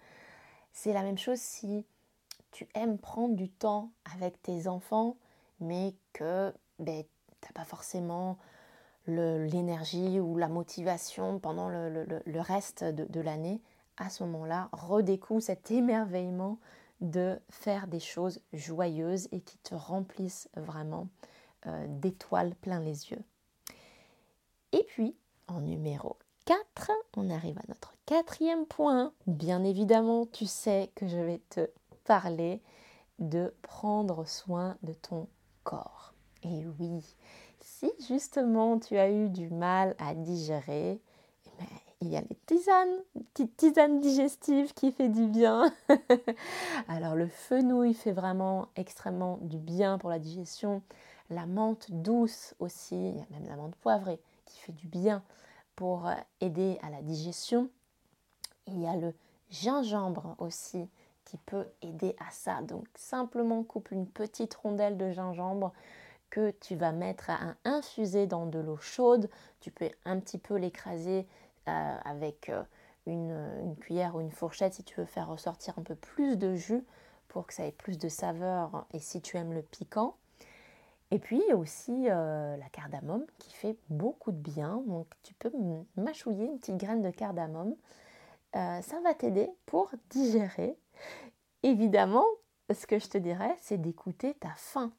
C'est 0.72 0.92
la 0.92 1.02
même 1.02 1.18
chose 1.18 1.38
si 1.38 1.86
tu 2.50 2.68
aimes 2.74 2.98
prendre 2.98 3.34
du 3.34 3.48
temps 3.48 3.90
avec 4.14 4.40
tes 4.42 4.66
enfants 4.68 5.16
mais 5.60 5.94
que 6.12 6.54
ben, 6.78 7.04
tu 7.40 7.48
n'as 7.48 7.52
pas 7.52 7.64
forcément 7.64 8.38
l'énergie 9.06 10.20
ou 10.20 10.36
la 10.36 10.48
motivation 10.48 11.38
pendant 11.38 11.68
le, 11.68 12.40
reste 12.40 12.84
de, 12.84 13.20
l'année, 13.20 13.60
à 13.96 14.10
ce 14.10 14.24
moment-là, 14.24 14.68
redécouvre 14.72 15.42
cet 15.42 15.70
émerveillement 15.70 16.58
de 17.00 17.38
faire 17.50 17.86
des 17.86 18.00
choses 18.00 18.40
joyeuses 18.52 19.28
et 19.32 19.40
qui 19.40 19.58
te 19.58 19.74
remplissent 19.74 20.48
vraiment 20.56 21.08
euh, 21.66 21.86
d'étoiles 21.88 22.54
plein 22.54 22.80
les 22.80 23.10
yeux. 23.10 23.22
Et 24.72 24.84
puis, 24.88 25.14
en 25.46 25.60
numéro 25.60 26.16
4, 26.46 26.90
on 27.16 27.30
arrive 27.30 27.58
à 27.58 27.64
notre 27.68 27.94
quatrième 28.06 28.66
point. 28.66 29.12
Bien 29.26 29.64
évidemment, 29.64 30.26
tu 30.26 30.46
sais 30.46 30.90
que 30.94 31.06
je 31.06 31.18
vais 31.18 31.40
te 31.50 31.68
parler 32.04 32.62
de 33.18 33.54
prendre 33.62 34.26
soin 34.26 34.76
de 34.82 34.92
ton 34.92 35.28
corps. 35.64 36.14
Et 36.42 36.66
oui, 36.78 37.16
si 37.78 37.92
justement 38.08 38.78
tu 38.78 38.96
as 38.96 39.10
eu 39.10 39.28
du 39.28 39.50
mal 39.50 39.94
à 39.98 40.14
digérer, 40.14 40.98
eh 41.46 41.50
ben, 41.58 41.66
il 42.00 42.08
y 42.08 42.16
a 42.16 42.22
les 42.22 42.36
tisanes, 42.46 43.02
petite 43.34 43.56
tisane 43.56 44.00
digestive 44.00 44.72
qui 44.72 44.92
fait 44.92 45.10
du 45.10 45.26
bien. 45.26 45.70
Alors 46.88 47.14
le 47.14 47.28
fenouil 47.28 47.92
fait 47.92 48.12
vraiment 48.12 48.68
extrêmement 48.76 49.38
du 49.42 49.58
bien 49.58 49.98
pour 49.98 50.08
la 50.08 50.18
digestion. 50.18 50.82
La 51.28 51.44
menthe 51.44 51.90
douce 51.90 52.54
aussi, 52.60 52.96
il 52.96 53.16
y 53.16 53.20
a 53.20 53.26
même 53.30 53.46
la 53.46 53.56
menthe 53.56 53.76
poivrée 53.76 54.20
qui 54.46 54.58
fait 54.58 54.72
du 54.72 54.86
bien 54.86 55.22
pour 55.74 56.06
euh, 56.06 56.14
aider 56.40 56.78
à 56.82 56.88
la 56.88 57.02
digestion. 57.02 57.68
Il 58.68 58.80
y 58.80 58.86
a 58.86 58.96
le 58.96 59.12
gingembre 59.50 60.34
aussi 60.38 60.88
qui 61.26 61.36
peut 61.36 61.66
aider 61.82 62.16
à 62.26 62.30
ça. 62.30 62.62
Donc 62.62 62.86
simplement 62.94 63.62
coupe 63.64 63.90
une 63.90 64.06
petite 64.06 64.54
rondelle 64.54 64.96
de 64.96 65.10
gingembre 65.10 65.72
que 66.30 66.50
tu 66.60 66.76
vas 66.76 66.92
mettre 66.92 67.30
à 67.30 67.54
infuser 67.64 68.26
dans 68.26 68.46
de 68.46 68.58
l'eau 68.58 68.76
chaude. 68.76 69.28
Tu 69.60 69.70
peux 69.70 69.88
un 70.04 70.18
petit 70.20 70.38
peu 70.38 70.56
l'écraser 70.56 71.26
euh, 71.68 71.98
avec 72.04 72.48
euh, 72.48 72.62
une, 73.06 73.76
cuillère 73.80 74.16
ou 74.16 74.20
une 74.20 74.30
fourchette 74.30 74.74
si 74.74 74.84
tu 74.84 75.00
veux 75.00 75.06
faire 75.06 75.28
ressortir 75.28 75.78
un 75.78 75.82
peu 75.82 75.94
plus 75.94 76.36
de 76.36 76.54
jus 76.54 76.84
pour 77.28 77.46
que 77.46 77.54
ça 77.54 77.66
ait 77.66 77.72
plus 77.72 77.98
de 77.98 78.08
saveur 78.08 78.86
et 78.92 78.98
si 78.98 79.20
tu 79.20 79.36
aimes 79.36 79.52
le 79.52 79.62
piquant. 79.62 80.16
Et 81.12 81.18
puis 81.18 81.42
aussi 81.52 82.08
euh, 82.08 82.56
la 82.56 82.68
cardamome 82.70 83.24
qui 83.38 83.52
fait 83.52 83.76
beaucoup 83.88 84.32
de 84.32 84.38
bien. 84.38 84.82
Donc 84.86 85.06
tu 85.22 85.34
peux 85.34 85.52
mâchouiller 85.96 86.46
une 86.46 86.58
petite 86.58 86.78
graine 86.78 87.02
de 87.02 87.10
cardamome. 87.10 87.76
ça 88.52 89.00
va 89.04 89.14
t'aider 89.14 89.48
pour 89.66 89.90
digérer 90.10 90.76
Évidemment, 91.62 92.24
ce 92.72 92.86
que 92.86 92.98
je 92.98 93.08
te 93.08 93.18
dirais, 93.18 93.56
c'est 93.60 93.80
d'écouter 93.80 94.34
ta 94.34 94.52
faim. 94.56 94.92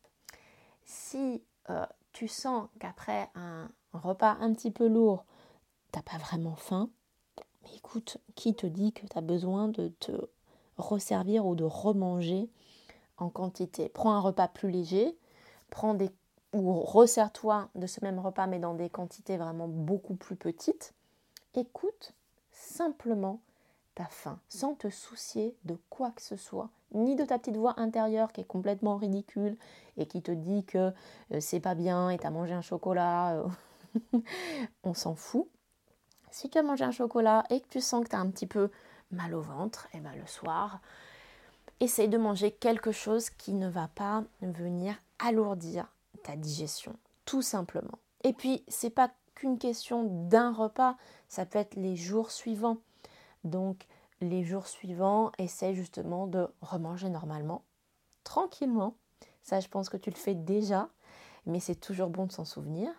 Si 0.87 1.43
euh, 1.69 1.85
tu 2.13 2.27
sens 2.27 2.69
qu'après 2.79 3.29
un 3.35 3.69
repas 3.91 4.37
un 4.39 4.53
petit 4.53 4.71
peu 4.71 4.87
lourd, 4.87 5.25
t'as 5.91 6.01
pas 6.01 6.17
vraiment 6.17 6.55
faim, 6.55 6.89
mais 7.63 7.75
écoute, 7.75 8.17
qui 8.35 8.55
te 8.55 8.65
dit 8.65 8.93
que 8.93 9.05
tu 9.05 9.17
as 9.17 9.21
besoin 9.21 9.67
de 9.67 9.89
te 9.99 10.13
resservir 10.77 11.45
ou 11.45 11.55
de 11.55 11.65
remanger 11.65 12.49
en 13.17 13.29
quantité? 13.29 13.89
Prends 13.89 14.13
un 14.13 14.21
repas 14.21 14.47
plus 14.47 14.71
léger, 14.71 15.17
prends 15.69 15.93
des 15.93 16.09
ou 16.53 16.71
resserre-toi 16.71 17.69
de 17.75 17.85
ce 17.85 18.03
même 18.03 18.19
repas 18.19 18.47
mais 18.47 18.59
dans 18.59 18.73
des 18.73 18.89
quantités 18.89 19.35
vraiment 19.35 19.67
beaucoup 19.67 20.15
plus 20.15 20.37
petites. 20.37 20.93
Écoute 21.53 22.13
simplement 22.51 23.41
faim, 24.05 24.39
sans 24.47 24.75
te 24.75 24.89
soucier 24.89 25.55
de 25.65 25.77
quoi 25.89 26.11
que 26.11 26.21
ce 26.21 26.35
soit, 26.35 26.69
ni 26.93 27.15
de 27.15 27.25
ta 27.25 27.39
petite 27.39 27.57
voix 27.57 27.73
intérieure 27.77 28.31
qui 28.31 28.41
est 28.41 28.47
complètement 28.47 28.97
ridicule 28.97 29.57
et 29.97 30.05
qui 30.05 30.21
te 30.21 30.31
dit 30.31 30.63
que 30.63 30.93
euh, 31.31 31.39
c'est 31.39 31.59
pas 31.59 31.75
bien 31.75 32.09
et 32.09 32.17
t'as 32.17 32.29
mangé 32.29 32.53
un 32.53 32.61
chocolat. 32.61 33.35
Euh, 33.35 34.19
on 34.83 34.93
s'en 34.93 35.15
fout. 35.15 35.47
Si 36.31 36.49
tu 36.49 36.57
as 36.57 36.63
mangé 36.63 36.83
un 36.83 36.91
chocolat 36.91 37.43
et 37.49 37.59
que 37.61 37.67
tu 37.67 37.81
sens 37.81 38.03
que 38.03 38.09
tu 38.09 38.15
as 38.15 38.19
un 38.19 38.29
petit 38.29 38.47
peu 38.47 38.69
mal 39.11 39.33
au 39.33 39.41
ventre, 39.41 39.87
et 39.93 39.97
eh 39.97 39.99
ben 40.01 40.13
le 40.15 40.27
soir, 40.27 40.79
essaye 41.79 42.09
de 42.09 42.17
manger 42.17 42.51
quelque 42.51 42.91
chose 42.91 43.29
qui 43.29 43.53
ne 43.53 43.69
va 43.69 43.87
pas 43.87 44.23
venir 44.41 44.95
alourdir 45.19 45.87
ta 46.23 46.35
digestion, 46.35 46.95
tout 47.25 47.41
simplement. 47.41 47.99
Et 48.23 48.33
puis, 48.33 48.63
c'est 48.67 48.89
pas 48.89 49.09
qu'une 49.35 49.57
question 49.57 50.03
d'un 50.03 50.51
repas, 50.51 50.97
ça 51.29 51.45
peut 51.45 51.59
être 51.59 51.75
les 51.75 51.95
jours 51.95 52.31
suivants. 52.31 52.77
Donc 53.43 53.85
les 54.21 54.43
jours 54.43 54.67
suivants, 54.67 55.31
essaie 55.37 55.75
justement 55.75 56.27
de 56.27 56.47
remanger 56.61 57.09
normalement, 57.09 57.63
tranquillement. 58.23 58.95
Ça, 59.43 59.59
je 59.59 59.67
pense 59.67 59.89
que 59.89 59.97
tu 59.97 60.09
le 60.09 60.15
fais 60.15 60.33
déjà, 60.33 60.89
mais 61.45 61.59
c'est 61.59 61.75
toujours 61.75 62.09
bon 62.09 62.25
de 62.25 62.31
s'en 62.31 62.45
souvenir. 62.45 62.89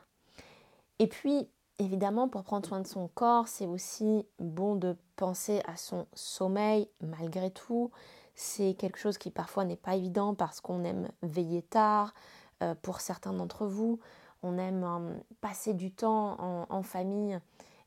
Et 0.98 1.06
puis, 1.06 1.48
évidemment, 1.78 2.28
pour 2.28 2.42
prendre 2.44 2.66
soin 2.66 2.80
de 2.80 2.86
son 2.86 3.08
corps, 3.08 3.48
c'est 3.48 3.66
aussi 3.66 4.26
bon 4.38 4.76
de 4.76 4.96
penser 5.16 5.60
à 5.66 5.76
son 5.76 6.06
sommeil 6.14 6.88
malgré 7.00 7.50
tout. 7.50 7.90
C'est 8.34 8.74
quelque 8.74 8.98
chose 8.98 9.18
qui 9.18 9.30
parfois 9.30 9.64
n'est 9.64 9.76
pas 9.76 9.96
évident 9.96 10.34
parce 10.34 10.60
qu'on 10.60 10.84
aime 10.84 11.08
veiller 11.22 11.62
tard. 11.62 12.14
Euh, 12.62 12.74
pour 12.82 13.00
certains 13.00 13.32
d'entre 13.32 13.66
vous, 13.66 14.00
on 14.42 14.58
aime 14.58 14.84
euh, 14.84 15.18
passer 15.40 15.74
du 15.74 15.92
temps 15.92 16.66
en, 16.70 16.82
famille 16.82 17.38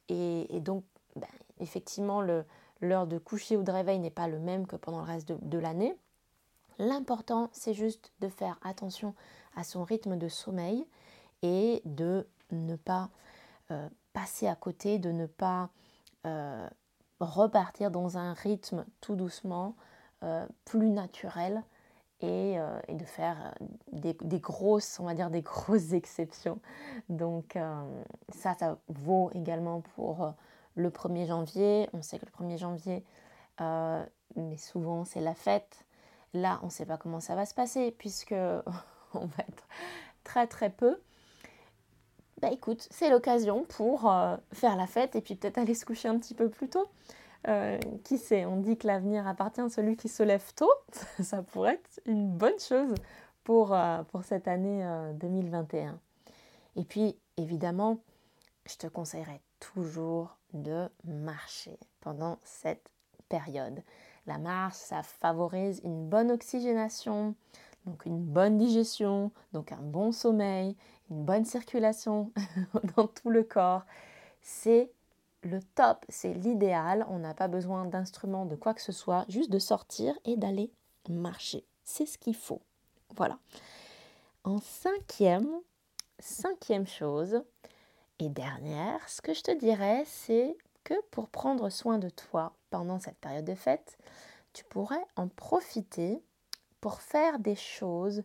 et, 0.10 0.60
donc 0.60 0.84
ben, 1.16 1.28
effectivement, 1.62 2.22
l'heure 2.82 3.08
de 3.08 3.18
coucher 3.18 3.56
ou 3.56 3.64
de 3.64 3.72
réveil 3.72 4.00
n'est 4.00 4.10
pas 4.10 4.28
le 4.28 4.40
même 4.40 4.68
que 4.68 4.76
pendant 4.76 5.00
le 5.00 5.06
reste 5.06 5.32
de, 5.32 5.58
l'année. 5.58 5.96
L'important, 6.80 7.50
c'est 7.54 7.74
juste 7.74 8.12
de 8.20 8.28
faire 8.28 8.60
attention 8.64 9.14
à 9.56 9.64
son 9.64 9.84
rythme 9.84 10.18
de 10.18 10.28
sommeil 10.28 10.86
et 11.44 11.82
de 11.86 12.28
ne 12.52 12.76
pas 12.76 13.10
euh, 13.70 13.88
passer 14.14 14.48
à 14.48 14.56
côté, 14.56 14.98
de 14.98 15.12
ne 15.12 15.26
pas 15.26 15.70
euh, 16.26 16.68
repartir 17.20 17.92
dans 17.92 18.18
un 18.18 18.34
rythme 18.34 18.86
tout 19.00 19.16
doucement, 19.16 19.76
euh, 20.24 20.46
plus 20.66 20.90
naturel 20.90 21.64
et, 22.20 22.58
de 22.88 23.04
faire 23.04 23.56
des, 23.92 24.14
grosses, 24.40 25.00
on 25.00 25.06
va 25.06 25.16
dire 25.16 25.32
des 25.32 25.42
grosses 25.42 25.92
exceptions. 25.94 26.60
Donc 27.10 27.58
ça, 28.30 28.54
ça 28.60 28.78
vaut 28.90 29.32
également 29.34 29.82
pour 29.96 30.32
le 30.76 30.90
1er 30.90 31.28
janvier. 31.28 31.90
On 31.94 32.02
sait 32.02 32.20
que 32.20 32.26
le 32.26 32.46
1er 32.46 32.58
janvier, 32.58 33.04
euh, 33.62 34.06
mais 34.36 34.58
souvent 34.58 35.06
c'est 35.06 35.22
la 35.22 35.34
fête. 35.34 35.86
Là, 36.34 36.60
on 36.64 36.68
ne 36.68 36.72
sait 36.72 36.86
pas 36.86 36.98
comment 36.98 37.20
ça 37.20 37.36
va 37.36 37.46
se 37.46 37.54
passer 37.54 37.92
puisque 37.92 38.34
on 39.14 39.26
va 39.26 39.44
être 39.48 39.68
très 40.24 40.48
très 40.48 40.70
peu. 40.70 41.02
bah 42.42 42.50
écoute, 42.52 42.88
c'est 42.92 43.10
l'occasion 43.10 43.66
pour 43.66 44.12
euh, 44.12 44.38
faire 44.54 44.76
la 44.76 44.88
fête 44.88 45.16
et 45.16 45.22
puis 45.22 45.36
peut-être 45.36 45.58
aller 45.58 45.76
se 45.76 45.86
coucher 45.86 46.08
un 46.08 46.18
petit 46.18 46.34
peu 46.34 46.50
plus 46.50 46.70
tôt. 46.70 46.88
Euh, 47.48 47.80
qui 48.04 48.20
sait, 48.20 48.46
on 48.46 48.58
dit 48.58 48.78
que 48.78 48.86
l'avenir 48.86 49.28
appartient 49.28 49.62
à 49.62 49.70
celui 49.70 49.98
qui 49.98 50.10
se 50.10 50.22
lève 50.22 50.54
tôt. 50.54 50.72
Ça 51.22 51.42
pourrait 51.42 51.74
être 51.74 52.00
une 52.06 52.30
bonne 52.30 52.60
chose 52.60 52.94
pour, 53.44 53.76
pour 54.12 54.24
cette 54.24 54.48
année 54.48 54.86
2021. 55.16 56.00
Et 56.76 56.84
puis, 56.84 57.18
évidemment, 57.38 57.98
je 58.68 58.76
te 58.76 58.86
conseillerais 58.86 59.42
toujours 59.62 60.38
de 60.54 60.90
marcher 61.06 61.80
pendant 62.02 62.40
cette 62.44 62.92
période. 63.30 63.82
La 64.28 64.38
marche, 64.38 64.76
ça 64.76 65.04
favorise 65.04 65.80
une 65.86 66.10
bonne 66.10 66.32
oxygénation, 66.32 67.36
donc 67.86 68.06
une 68.06 68.24
bonne 68.24 68.58
digestion, 68.58 69.32
donc 69.54 69.72
un 69.72 69.82
bon 69.82 70.12
sommeil, 70.12 70.76
une 71.10 71.24
bonne 71.24 71.46
circulation 71.46 72.32
dans 72.98 73.08
tout 73.08 73.30
le 73.30 73.44
corps. 73.44 73.86
C'est 74.42 74.92
le 75.44 75.62
top, 75.76 76.06
c'est 76.10 76.34
l'idéal. 76.34 77.06
On 77.10 77.20
n'a 77.20 77.34
pas 77.34 77.48
besoin 77.48 77.86
d'instruments, 77.86 78.46
de 78.46 78.56
quoi 78.56 78.74
que 78.74 78.82
ce 78.82 78.92
soit, 78.92 79.26
juste 79.30 79.52
de 79.52 79.60
sortir 79.60 80.14
et 80.26 80.36
d'aller 80.36 80.72
marcher. 81.10 81.66
C'est 81.84 82.06
ce 82.06 82.18
qu'il 82.18 82.36
faut. 82.36 82.62
Voilà. 83.16 83.40
En 84.44 84.60
cinquième, 84.60 85.50
cinquième 86.20 86.88
chose 86.88 87.44
et 88.22 88.30
dernière, 88.30 89.10
ce 89.10 89.20
que 89.22 89.34
je 89.34 89.42
te 89.42 89.52
dirais, 89.52 90.04
c'est 90.06 90.56
que 90.84 90.94
pour 91.10 91.28
prendre 91.28 91.70
soin 91.70 91.98
de 91.98 92.10
toi 92.10 92.54
pendant 92.70 93.00
cette 93.00 93.18
période 93.18 93.46
de 93.46 93.56
fête, 93.56 93.98
tu 94.54 94.64
pourrais 94.66 95.04
en 95.16 95.28
profiter 95.28 96.22
pour 96.82 97.02
faire 97.02 97.40
des 97.40 97.56
choses 97.56 98.24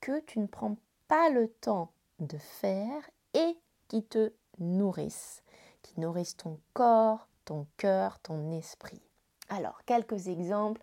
que 0.00 0.20
tu 0.20 0.38
ne 0.38 0.46
prends 0.46 0.76
pas 1.08 1.28
le 1.28 1.48
temps 1.48 1.90
de 2.20 2.38
faire 2.38 3.02
et 3.34 3.58
qui 3.88 4.02
te 4.02 4.32
nourrissent, 4.58 5.42
qui 5.82 6.00
nourrissent 6.00 6.38
ton 6.38 6.58
corps, 6.72 7.28
ton 7.44 7.66
cœur, 7.76 8.18
ton 8.20 8.50
esprit. 8.52 9.02
Alors, 9.50 9.84
quelques 9.84 10.28
exemples. 10.28 10.80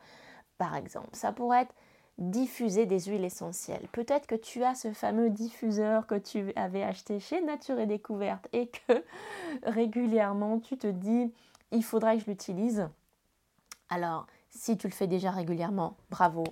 Par 0.59 0.75
exemple, 0.75 1.09
ça 1.13 1.31
pourrait 1.31 1.63
être 1.63 1.73
diffuser 2.17 2.85
des 2.85 2.99
huiles 2.99 3.25
essentielles. 3.25 3.87
Peut-être 3.91 4.27
que 4.27 4.35
tu 4.35 4.63
as 4.63 4.75
ce 4.75 4.93
fameux 4.93 5.29
diffuseur 5.29 6.07
que 6.07 6.15
tu 6.15 6.51
avais 6.55 6.83
acheté 6.83 7.19
chez 7.19 7.41
Nature 7.41 7.79
et 7.79 7.87
Découverte 7.87 8.47
et 8.53 8.67
que 8.67 9.03
régulièrement 9.63 10.59
tu 10.59 10.77
te 10.77 10.87
dis 10.87 11.31
il 11.71 11.83
faudrait 11.83 12.17
que 12.17 12.23
je 12.23 12.29
l'utilise. 12.29 12.89
Alors, 13.89 14.27
si 14.49 14.77
tu 14.77 14.87
le 14.87 14.93
fais 14.93 15.07
déjà 15.07 15.31
régulièrement, 15.31 15.95
bravo, 16.09 16.43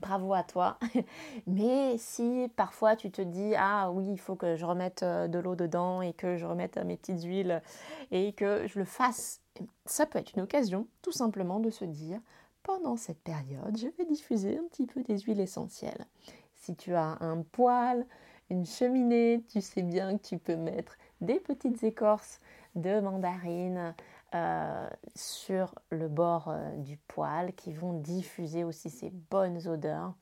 bravo 0.00 0.34
à 0.34 0.42
toi. 0.42 0.78
Mais 1.46 1.96
si 1.98 2.50
parfois 2.56 2.96
tu 2.96 3.10
te 3.10 3.22
dis 3.22 3.54
ah 3.56 3.90
oui, 3.92 4.06
il 4.10 4.18
faut 4.18 4.34
que 4.34 4.56
je 4.56 4.64
remette 4.64 5.02
euh, 5.02 5.28
de 5.28 5.38
l'eau 5.38 5.54
dedans 5.54 6.02
et 6.02 6.12
que 6.12 6.36
je 6.36 6.44
remette 6.44 6.76
mes 6.78 6.96
petites 6.96 7.22
huiles 7.22 7.62
et 8.10 8.32
que 8.32 8.66
je 8.66 8.78
le 8.78 8.84
fasse, 8.84 9.40
ça 9.86 10.06
peut 10.06 10.18
être 10.18 10.34
une 10.34 10.42
occasion 10.42 10.86
tout 11.02 11.12
simplement 11.12 11.60
de 11.60 11.70
se 11.70 11.84
dire 11.84 12.20
pendant 12.62 12.96
cette 12.96 13.22
période, 13.22 13.76
je 13.76 13.88
vais 13.88 14.04
diffuser 14.04 14.58
un 14.58 14.64
petit 14.68 14.86
peu 14.86 15.02
des 15.02 15.18
huiles 15.20 15.40
essentielles. 15.40 16.06
Si 16.54 16.76
tu 16.76 16.94
as 16.94 17.18
un 17.20 17.42
poêle, 17.42 18.06
une 18.50 18.66
cheminée, 18.66 19.44
tu 19.48 19.60
sais 19.60 19.82
bien 19.82 20.18
que 20.18 20.22
tu 20.22 20.38
peux 20.38 20.56
mettre 20.56 20.96
des 21.20 21.40
petites 21.40 21.82
écorces 21.84 22.40
de 22.74 23.00
mandarine, 23.00 23.94
euh, 24.32 24.88
sur 25.16 25.74
le 25.90 26.06
bord 26.06 26.46
euh, 26.48 26.76
du 26.76 26.96
poêle 26.96 27.52
qui 27.56 27.72
vont 27.72 27.94
diffuser 27.94 28.62
aussi 28.62 28.88
ces 28.88 29.10
bonnes 29.10 29.66
odeurs. 29.66 30.14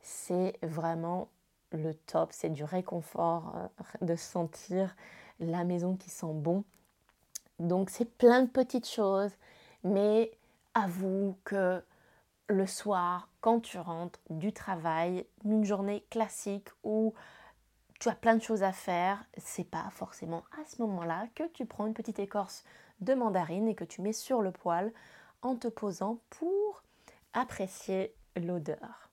C'est 0.00 0.58
vraiment 0.62 1.28
le 1.70 1.92
top, 1.92 2.30
c'est 2.32 2.48
du 2.48 2.64
réconfort 2.64 3.52
euh, 3.54 4.06
de 4.06 4.16
sentir 4.16 4.96
la 5.40 5.64
maison 5.64 5.94
qui 5.94 6.08
sent 6.08 6.32
bon. 6.32 6.64
Donc 7.58 7.90
c'est 7.90 8.06
plein 8.16 8.40
de 8.44 8.48
petites 8.48 8.88
choses, 8.88 9.32
mais 9.82 10.30
avoue 10.74 11.38
que 11.44 11.82
le 12.48 12.66
soir, 12.66 13.30
quand 13.40 13.60
tu 13.60 13.78
rentres 13.78 14.20
du 14.30 14.52
travail, 14.52 15.26
d'une 15.44 15.64
journée 15.64 16.04
classique 16.10 16.68
où 16.82 17.14
tu 18.00 18.08
as 18.08 18.14
plein 18.14 18.36
de 18.36 18.42
choses 18.42 18.62
à 18.62 18.72
faire, 18.72 19.24
c'est 19.38 19.70
pas 19.70 19.88
forcément 19.90 20.44
à 20.60 20.64
ce 20.66 20.82
moment-là 20.82 21.26
que 21.34 21.44
tu 21.48 21.64
prends 21.64 21.86
une 21.86 21.94
petite 21.94 22.18
écorce 22.18 22.64
de 23.00 23.14
mandarine 23.14 23.68
et 23.68 23.74
que 23.74 23.84
tu 23.84 24.02
mets 24.02 24.12
sur 24.12 24.42
le 24.42 24.50
poêle 24.50 24.92
en 25.42 25.56
te 25.56 25.68
posant 25.68 26.20
pour 26.30 26.82
apprécier 27.32 28.14
l'odeur. 28.36 29.10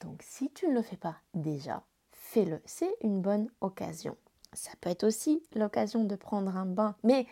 Donc 0.00 0.22
si 0.22 0.50
tu 0.50 0.68
ne 0.68 0.74
le 0.74 0.82
fais 0.82 0.96
pas 0.96 1.16
déjà, 1.34 1.82
fais-le. 2.12 2.60
C'est 2.64 2.94
une 3.00 3.22
bonne 3.22 3.48
occasion. 3.60 4.16
Ça 4.52 4.72
peut 4.80 4.90
être 4.90 5.04
aussi 5.04 5.42
l'occasion 5.54 6.04
de 6.04 6.16
prendre 6.16 6.56
un 6.56 6.66
bain, 6.66 6.96
mais 7.02 7.26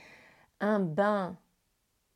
un 0.61 0.81
bain 0.81 1.37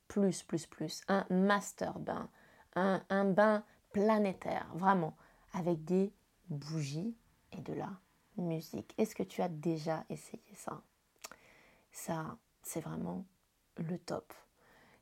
plus, 0.08 0.42
plus, 0.42 0.66
plus, 0.66 1.02
un 1.08 1.26
master 1.30 1.98
bain, 1.98 2.28
un, 2.74 3.24
bain 3.24 3.64
planétaire, 3.92 4.66
vraiment, 4.74 5.16
avec 5.52 5.84
des 5.84 6.12
bougies 6.48 7.16
et 7.52 7.60
de 7.60 7.74
la 7.74 7.90
musique. 8.36 8.94
Est-ce 8.98 9.14
que 9.14 9.22
tu 9.22 9.42
as 9.42 9.48
déjà 9.48 10.04
essayé 10.08 10.42
ça? 10.54 10.82
Ça, 11.92 12.38
c'est 12.62 12.80
vraiment 12.80 13.24
le 13.76 13.98
top. 13.98 14.32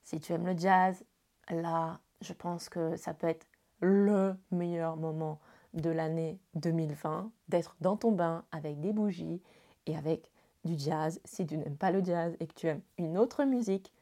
Si 0.02 0.20
tu 0.20 0.32
aimes 0.32 0.46
le 0.46 0.56
jazz, 0.56 1.04
là, 1.50 2.00
je 2.20 2.32
pense 2.32 2.68
que 2.68 2.96
ça 2.96 3.14
peut 3.14 3.28
être 3.28 3.46
le 3.80 4.36
meilleur 4.50 4.96
moment 4.96 5.40
de 5.74 5.90
l'année 5.90 6.40
2020, 6.54 7.30
d'être 7.48 7.76
dans 7.80 7.96
ton 7.96 8.12
bain 8.12 8.44
avec 8.50 8.80
des 8.80 8.92
bougies 8.92 9.42
et 9.84 9.96
avec 9.96 10.30
du 10.64 10.78
jazz. 10.78 11.20
Si 11.24 11.46
tu 11.46 11.58
n'aimes 11.58 11.76
pas 11.76 11.90
le 11.90 12.02
jazz 12.02 12.34
et 12.40 12.46
que 12.46 12.54
tu 12.54 12.66
aimes 12.66 12.82
une 12.98 13.18
autre 13.18 13.44
musique, 13.44 13.92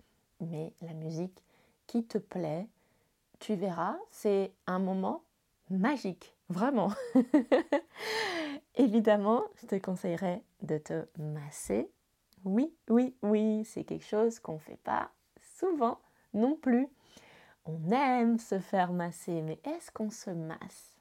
mais 0.40 0.73
la 0.81 0.92
musique 0.92 1.42
qui 1.87 2.05
te 2.05 2.18
plaît, 2.18 2.68
tu 3.40 3.55
verras, 3.55 3.97
c'est 4.11 4.53
un 4.66 4.79
moment 4.79 5.23
magique, 5.70 6.37
vraiment. 6.49 6.92
Évidemment, 8.77 9.44
je 9.57 9.66
te 9.66 9.77
conseillerais 9.77 10.42
de 10.62 10.79
te 10.79 11.07
masser 11.18 11.90
oui, 12.44 12.77
oui, 12.90 13.16
oui, 13.23 13.64
c'est 13.64 13.85
quelque 13.85 14.05
chose 14.05 14.38
qu'on 14.38 14.55
ne 14.55 14.59
fait 14.59 14.77
pas 14.77 15.11
souvent 15.40 15.99
non 16.35 16.57
plus. 16.57 16.88
On 17.64 17.90
aime 17.90 18.38
se 18.38 18.59
faire 18.59 18.92
masser, 18.92 19.40
mais 19.40 19.59
est-ce 19.64 19.90
qu'on 19.90 20.11
se 20.11 20.31
masse? 20.31 20.99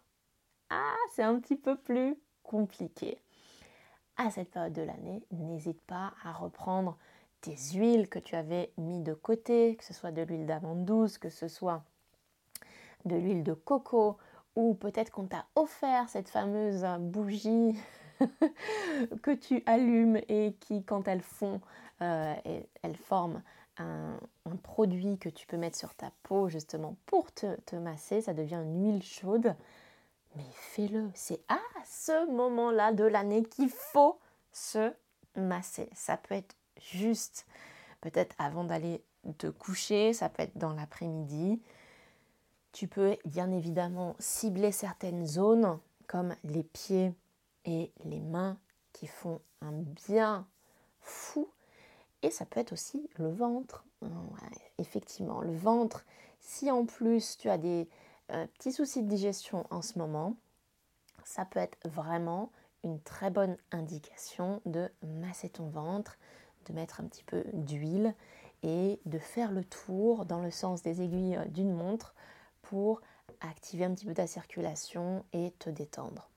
Ah, 0.70 0.96
c'est 1.12 1.24
un 1.24 1.38
petit 1.40 1.58
peu 1.58 1.76
plus 1.76 2.16
compliqué. 2.44 3.20
À 4.16 4.32
cette 4.32 4.52
période 4.52 4.74
de 4.74 4.84
l'année, 4.84 5.26
n'hésite 5.32 5.82
pas 5.82 6.14
à 6.24 6.32
reprendre 6.32 6.98
tes 7.44 7.58
huiles 7.74 8.08
que 8.08 8.20
tu 8.20 8.36
avais 8.36 8.72
mis 8.78 9.02
de 9.02 9.14
côté, 9.14 9.76
que 9.76 9.84
ce 9.84 9.94
soit 9.94 10.12
de 10.12 10.22
l'huile 10.22 10.46
d'amande 10.46 10.86
douce, 10.86 11.18
que 11.18 11.30
ce 11.30 11.50
soit 11.50 11.84
de 13.04 13.18
l'huile 13.18 13.44
de 13.44 13.54
coco, 13.54 14.18
ou 14.56 14.74
peut-être 14.76 15.12
qu'on 15.12 15.26
t'a 15.26 15.46
offert 15.56 16.08
cette 16.08 16.30
fameuse 16.30 16.86
bougie 17.00 17.78
que 19.22 19.32
tu 19.32 19.62
allumes 19.66 20.22
et 20.30 20.56
qui, 20.62 20.84
quand 20.84 21.10
elles 21.10 21.22
font, 21.22 21.60
euh, 22.02 22.34
elles 22.82 22.98
forment 22.98 23.42
un, 23.78 24.18
produit 24.62 25.18
que 25.18 25.30
tu 25.30 25.46
peux 25.46 25.58
mettre 25.58 25.78
sur 25.78 25.94
ta 25.96 26.12
peau 26.24 26.48
justement 26.48 26.96
pour 27.06 27.34
te, 27.34 27.60
te 27.62 27.76
masser. 27.76 28.22
Ça 28.22 28.34
devient 28.34 28.62
une 28.64 28.86
huile 28.86 29.04
chaude. 29.04 29.54
Mais 30.36 30.46
fais-le. 30.54 31.10
C'est 31.14 31.42
à 31.50 31.60
ce 31.86 32.32
moment-là 32.32 32.94
de 32.94 33.04
l'année 33.04 33.44
qu'il 33.44 33.70
faut 33.70 34.18
se 34.54 34.94
masser. 35.36 35.90
Ça 35.94 36.16
peut 36.16 36.36
être 36.36 36.56
juste 36.80 37.46
peut-être 38.02 38.36
avant 38.38 38.64
d'aller 38.64 39.04
te 39.38 39.48
coucher, 39.48 40.14
ça 40.14 40.30
peut 40.30 40.44
être 40.44 40.58
dans 40.58 40.74
l'après-midi. 40.74 41.62
Tu 42.72 42.88
peux 42.88 43.18
bien 43.26 43.52
évidemment 43.52 44.16
cibler 44.20 44.72
certaines 44.72 45.26
zones 45.26 45.80
comme 46.08 46.36
les 46.44 46.64
pieds 46.64 47.14
et 47.66 47.92
les 48.04 48.20
mains 48.20 48.58
qui 48.92 49.08
font 49.08 49.42
un 49.62 49.72
bien 49.72 50.48
fou. 51.00 51.50
Et 52.22 52.32
ça 52.32 52.46
peut 52.46 52.60
être 52.60 52.74
aussi 52.74 53.10
le 53.16 53.32
ventre. 53.32 53.86
effectivement, 54.78 55.42
le 55.42 55.56
ventre, 55.56 56.06
si 56.40 56.70
en 56.72 56.86
plus 56.86 57.38
tu 57.38 57.50
as 57.50 57.58
des 57.58 57.88
euh, 58.32 58.48
petits 58.48 58.72
soucis 58.72 59.04
de 59.04 59.08
digestion 59.08 59.66
en 59.70 59.82
ce 59.82 59.98
moment, 59.98 60.36
ça 61.24 61.46
peut 61.46 61.60
être 61.60 61.78
vraiment 61.88 62.52
une 62.84 63.00
très 63.02 63.30
bonne 63.30 63.58
indication 63.72 64.62
de 64.66 64.90
masser 65.02 65.50
ton 65.50 65.70
ventre, 65.70 66.18
de 66.66 66.74
mettre 66.74 67.00
un 67.02 67.06
petit 67.06 67.24
peu 67.24 67.44
d'huile 67.54 68.16
et 68.64 69.00
de 69.06 69.20
faire 69.20 69.52
le 69.52 69.64
tour 69.64 70.26
dans 70.26 70.40
le 70.40 70.52
sens 70.52 70.82
des 70.82 71.02
aiguilles 71.02 71.40
d'une 71.50 71.74
montre 71.74 72.16
pour 72.62 73.02
activer 73.42 73.86
un 73.86 73.94
petit 73.94 74.06
peu 74.06 74.14
ta 74.14 74.28
circulation 74.28 75.26
et 75.34 75.52
te 75.60 75.70
détendre. 75.70 76.30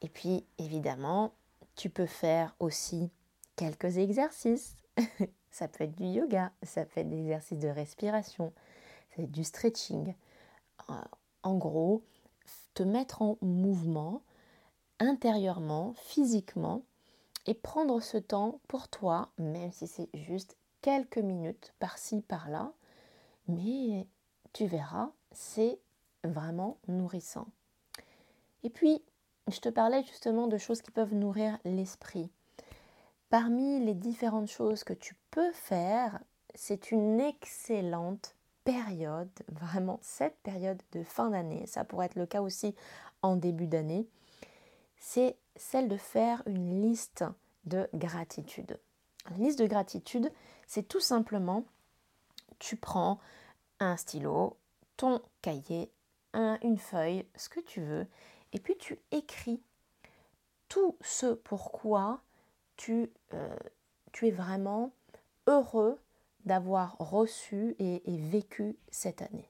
Et 0.00 0.08
puis, 0.08 0.44
évidemment, 0.58 1.32
tu 1.76 1.88
peux 1.90 2.06
faire 2.06 2.54
aussi 2.58 3.10
quelques 3.56 3.98
exercices. 3.98 4.76
ça 5.50 5.68
peut 5.68 5.84
être 5.84 5.94
du 5.94 6.04
yoga, 6.04 6.52
ça 6.62 6.84
peut 6.84 7.00
être 7.00 7.08
des 7.08 7.20
exercices 7.20 7.58
de 7.58 7.68
respiration, 7.68 8.52
ça 9.10 9.16
peut 9.16 9.22
être 9.22 9.30
du 9.30 9.44
stretching. 9.44 10.14
Euh, 10.90 10.94
en 11.44 11.56
gros, 11.56 12.02
te 12.74 12.82
mettre 12.82 13.22
en 13.22 13.38
mouvement 13.40 14.22
intérieurement, 14.98 15.94
physiquement, 15.96 16.82
et 17.46 17.54
prendre 17.54 18.00
ce 18.00 18.16
temps 18.16 18.60
pour 18.68 18.88
toi, 18.88 19.30
même 19.38 19.72
si 19.72 19.86
c'est 19.86 20.08
juste 20.14 20.56
quelques 20.80 21.18
minutes 21.18 21.74
par-ci, 21.78 22.22
par-là, 22.22 22.72
mais 23.48 24.06
tu 24.52 24.66
verras, 24.66 25.10
c'est 25.32 25.78
vraiment 26.24 26.78
nourrissant. 26.88 27.46
Et 28.62 28.70
puis, 28.70 29.02
je 29.48 29.58
te 29.58 29.68
parlais 29.68 30.04
justement 30.04 30.46
de 30.46 30.58
choses 30.58 30.82
qui 30.82 30.90
peuvent 30.90 31.14
nourrir 31.14 31.58
l'esprit. 31.64 32.30
Parmi 33.28 33.84
les 33.84 33.94
différentes 33.94 34.50
choses 34.50 34.84
que 34.84 34.92
tu 34.92 35.16
peux 35.30 35.52
faire, 35.52 36.20
c'est 36.54 36.90
une 36.90 37.18
excellente 37.18 38.36
période, 38.64 39.30
vraiment 39.48 39.98
cette 40.02 40.36
période 40.42 40.80
de 40.92 41.02
fin 41.02 41.30
d'année, 41.30 41.66
ça 41.66 41.84
pourrait 41.84 42.06
être 42.06 42.16
le 42.16 42.26
cas 42.26 42.42
aussi 42.42 42.74
en 43.22 43.36
début 43.36 43.66
d'année, 43.66 44.06
c'est 44.96 45.36
celle 45.56 45.88
de 45.88 45.96
faire 45.96 46.42
une 46.46 46.82
liste 46.82 47.24
de 47.64 47.88
gratitude. 47.94 48.78
Une 49.30 49.44
liste 49.44 49.58
de 49.58 49.66
gratitude, 49.66 50.32
c'est 50.66 50.88
tout 50.88 51.00
simplement, 51.00 51.64
tu 52.58 52.76
prends 52.76 53.20
un 53.80 53.96
stylo, 53.96 54.56
ton 54.96 55.20
cahier, 55.42 55.90
une 56.34 56.78
feuille, 56.78 57.26
ce 57.36 57.48
que 57.48 57.60
tu 57.60 57.82
veux, 57.82 58.06
et 58.52 58.58
puis 58.58 58.76
tu 58.76 58.98
écris 59.10 59.60
tout 60.68 60.96
ce 61.02 61.34
pourquoi 61.34 62.22
tu, 62.76 63.10
euh, 63.34 63.56
tu 64.12 64.28
es 64.28 64.30
vraiment 64.30 64.92
heureux 65.46 66.00
d'avoir 66.44 66.96
reçu 66.98 67.76
et, 67.78 68.02
vécu 68.06 68.76
cette 68.90 69.22
année. 69.22 69.48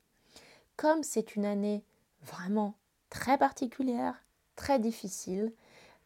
Comme 0.76 1.02
c'est 1.02 1.36
une 1.36 1.44
année 1.44 1.84
vraiment 2.22 2.74
très 3.08 3.38
particulière, 3.38 4.24
très 4.56 4.78
difficile, 4.78 5.52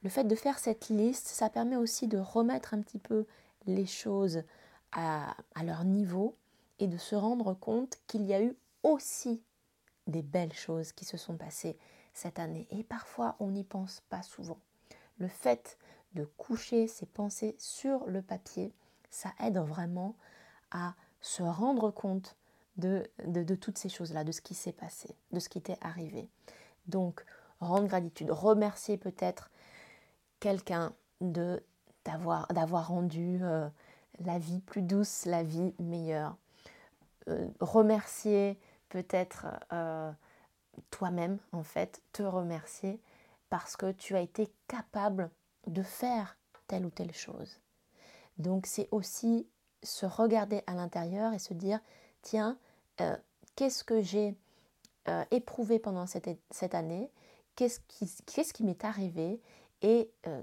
le 0.03 0.11
fait 0.11 0.25
de 0.25 0.35
faire 0.35 0.59
cette 0.59 0.89
liste, 0.89 1.27
ça 1.27 1.51
permet 1.51 1.77
aussi 1.77 2.07
de 2.07 2.19
remettre 2.19 2.75
un 2.75 2.81
petit 2.81 2.99
peu 2.99 3.27
les 3.67 3.87
choses 3.87 4.43
à, 4.93 5.35
leur 5.63 5.85
niveau 5.85 6.37
et 6.79 6.87
de 6.87 6.97
se 6.97 7.15
rendre 7.15 7.55
compte 7.55 7.99
qu'il 8.07 8.23
y 8.25 8.35
a 8.35 8.43
eu 8.43 8.57
aussi 8.83 9.43
des 10.07 10.23
belles 10.23 10.53
choses 10.53 10.93
qui 10.93 11.05
se 11.05 11.17
sont 11.17 11.37
passées 11.37 11.77
cette 12.15 12.39
année. 12.39 12.67
Et 12.71 12.85
parfois, 12.85 13.37
on 13.41 13.51
n'y 13.51 13.65
pense 13.65 14.01
pas 14.09 14.23
souvent. 14.23 14.59
Le 15.19 15.29
fait 15.29 15.77
de 16.15 16.25
coucher 16.25 16.87
ses 16.87 17.07
pensées 17.07 17.57
sur 17.59 18.07
le 18.07 18.23
papier, 18.23 18.73
ça 19.11 19.33
aide 19.41 19.59
vraiment 19.59 20.15
à 20.71 20.95
se 21.21 21.43
rendre 21.43 21.91
compte 21.91 22.37
de, 22.77 23.09
de, 23.25 23.55
toutes 23.55 23.79
ces 23.79 23.89
choses-là, 23.89 24.25
de 24.25 24.33
ce 24.33 24.41
qui 24.41 24.55
s'est 24.55 24.73
passé, 24.73 25.15
de 25.33 25.41
ce 25.41 25.49
qui 25.49 25.61
t'est 25.61 25.79
arrivé. 25.81 26.29
Donc, 26.87 27.25
rendre 27.61 27.89
gratitude, 27.89 28.31
remercier 28.31 28.99
peut-être 28.99 29.51
quelqu'un 30.41 30.93
de 31.21 31.63
d'avoir 32.05 32.47
d'avoir 32.49 32.89
rendu 32.89 33.39
euh, 33.43 33.69
la 34.21 34.39
vie 34.39 34.61
plus 34.61 34.83
douce, 34.83 35.25
la 35.25 35.43
vie 35.43 35.75
meilleure. 35.79 36.37
Euh, 37.29 37.49
remercier 37.61 38.59
peut-être 38.89 39.47
euh, 39.73 40.13
toi-même, 40.91 41.39
en 41.53 41.65
fait, 41.65 42.01
te 42.13 42.23
remercier 42.23 43.01
parce 43.51 43.77
que 43.77 43.91
tu 43.93 44.15
as 44.15 44.21
été 44.21 44.53
capable 44.69 45.31
de 45.67 45.83
faire 45.83 46.37
telle 46.69 46.87
ou 46.87 46.91
telle 46.91 47.13
chose. 47.13 47.59
Donc 48.39 48.67
c'est 48.67 48.89
aussi 48.93 49.49
se 49.83 50.07
regarder 50.07 50.63
à 50.67 50.75
l'intérieur 50.75 51.33
et 51.33 51.39
se 51.39 51.55
dire, 51.55 51.81
tiens, 52.23 52.59
qu'est-ce 53.55 53.85
que 53.85 54.01
j'ai 54.03 54.37
éprouvé 55.31 55.79
pendant 55.79 56.07
cette, 56.07 56.29
cette 56.51 56.75
année? 56.75 57.11
Qu'est-ce 57.55 57.81
qui, 57.89 58.11
qu'est-ce 58.27 58.53
qui 58.53 58.65
m'est 58.65 58.85
arrivé? 58.85 59.41
Et 59.83 60.11
euh, 60.27 60.43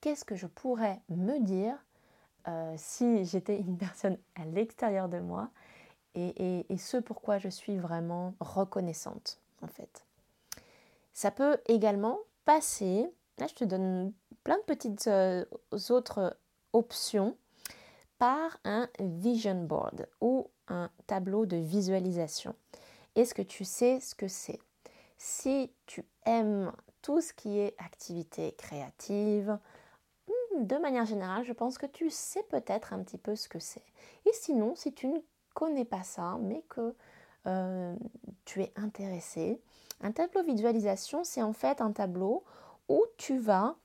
qu'est-ce 0.00 0.24
que 0.24 0.36
je 0.36 0.46
pourrais 0.46 1.00
me 1.08 1.38
dire 1.40 1.76
si 2.76 3.24
j'étais 3.24 3.58
une 3.58 3.76
personne 3.78 4.16
à 4.36 4.44
l'extérieur 4.44 5.08
de 5.08 5.18
moi 5.18 5.50
et, 6.14 6.28
et, 6.36 6.72
et 6.72 6.78
ce 6.78 6.96
pourquoi 6.96 7.38
je 7.38 7.48
suis 7.48 7.76
vraiment 7.76 8.34
reconnaissante 8.38 9.40
en 9.62 9.66
fait. 9.66 10.04
Ça 11.12 11.32
peut 11.32 11.58
également 11.66 12.20
passer, 12.44 13.10
là 13.38 13.48
je 13.48 13.54
te 13.54 13.64
donne 13.64 14.12
plein 14.44 14.58
de 14.58 14.62
petites 14.62 15.10
autres 15.90 16.36
options 16.72 17.36
par 18.18 18.58
un 18.64 18.88
vision 19.00 19.64
board 19.64 20.08
ou 20.20 20.48
un 20.68 20.90
tableau 21.06 21.46
de 21.46 21.56
visualisation. 21.56 22.54
Est-ce 23.14 23.34
que 23.34 23.42
tu 23.42 23.64
sais 23.64 24.00
ce 24.00 24.14
que 24.14 24.28
c'est? 24.28 24.60
Si 25.18 25.72
tu 25.86 26.04
aimes 26.24 26.72
tout 27.06 27.20
ce 27.20 27.32
qui 27.32 27.60
est 27.60 27.76
activité 27.78 28.52
créative, 28.58 29.56
hmm, 30.26 30.64
de 30.64 30.76
manière 30.76 31.04
générale, 31.04 31.44
je 31.44 31.52
pense 31.52 31.78
que 31.78 31.86
tu 31.86 32.10
sais 32.10 32.42
peut-être 32.50 32.92
un 32.92 33.00
petit 33.04 33.16
peu 33.16 33.36
ce 33.36 33.48
que 33.48 33.60
c'est. 33.60 33.84
Et 34.24 34.32
sinon, 34.32 34.74
si 34.74 34.92
tu 34.92 35.06
ne 35.06 35.20
connais 35.54 35.84
pas 35.84 36.02
ça, 36.02 36.36
mais 36.40 36.64
que 36.68 36.96
euh, 37.46 37.94
tu 38.44 38.60
es 38.60 38.72
intéressé, 38.74 39.60
un 40.00 40.10
tableau 40.10 40.42
visualisation, 40.42 41.22
c'est 41.22 41.42
en 41.42 41.52
fait 41.52 41.80
un 41.80 41.92
tableau 41.92 42.42
où 42.88 43.04
tu 43.18 43.38
vas 43.38 43.76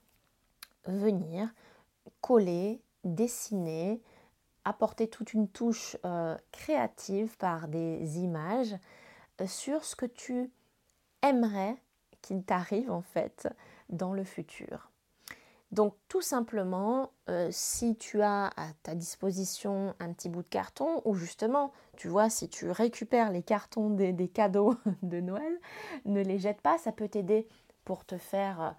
venir 0.85 1.53
coller, 2.21 2.81
dessiner, 3.03 4.01
apporter 4.65 5.07
toute 5.07 5.35
une 5.35 5.47
touche 5.47 5.95
euh, 6.05 6.35
créative 6.51 7.37
par 7.37 7.67
des 7.67 8.17
images 8.17 8.75
euh, 9.41 9.45
sur 9.45 9.85
ce 9.85 9.95
que 9.95 10.07
tu 10.07 10.51
aimerais 11.21 11.77
qu'il 12.21 12.43
t'arrive 12.43 12.91
en 12.91 13.01
fait 13.01 13.47
dans 13.89 14.13
le 14.13 14.23
futur. 14.23 14.91
Donc 15.71 15.95
tout 16.09 16.21
simplement, 16.21 17.11
euh, 17.29 17.47
si 17.51 17.95
tu 17.95 18.21
as 18.21 18.47
à 18.47 18.73
ta 18.83 18.93
disposition 18.93 19.95
un 19.99 20.11
petit 20.11 20.27
bout 20.27 20.43
de 20.43 20.49
carton, 20.49 21.01
ou 21.05 21.13
justement, 21.13 21.71
tu 21.95 22.09
vois, 22.09 22.29
si 22.29 22.49
tu 22.49 22.69
récupères 22.69 23.31
les 23.31 23.41
cartons 23.41 23.89
des, 23.89 24.27
cadeaux 24.27 24.75
de 25.01 25.21
Noël, 25.21 25.59
ne 26.03 26.21
les 26.21 26.39
jette 26.39 26.61
pas, 26.61 26.77
ça 26.77 26.91
peut 26.91 27.07
t'aider 27.07 27.47
pour 27.85 28.05
te 28.05 28.17
faire 28.17 28.75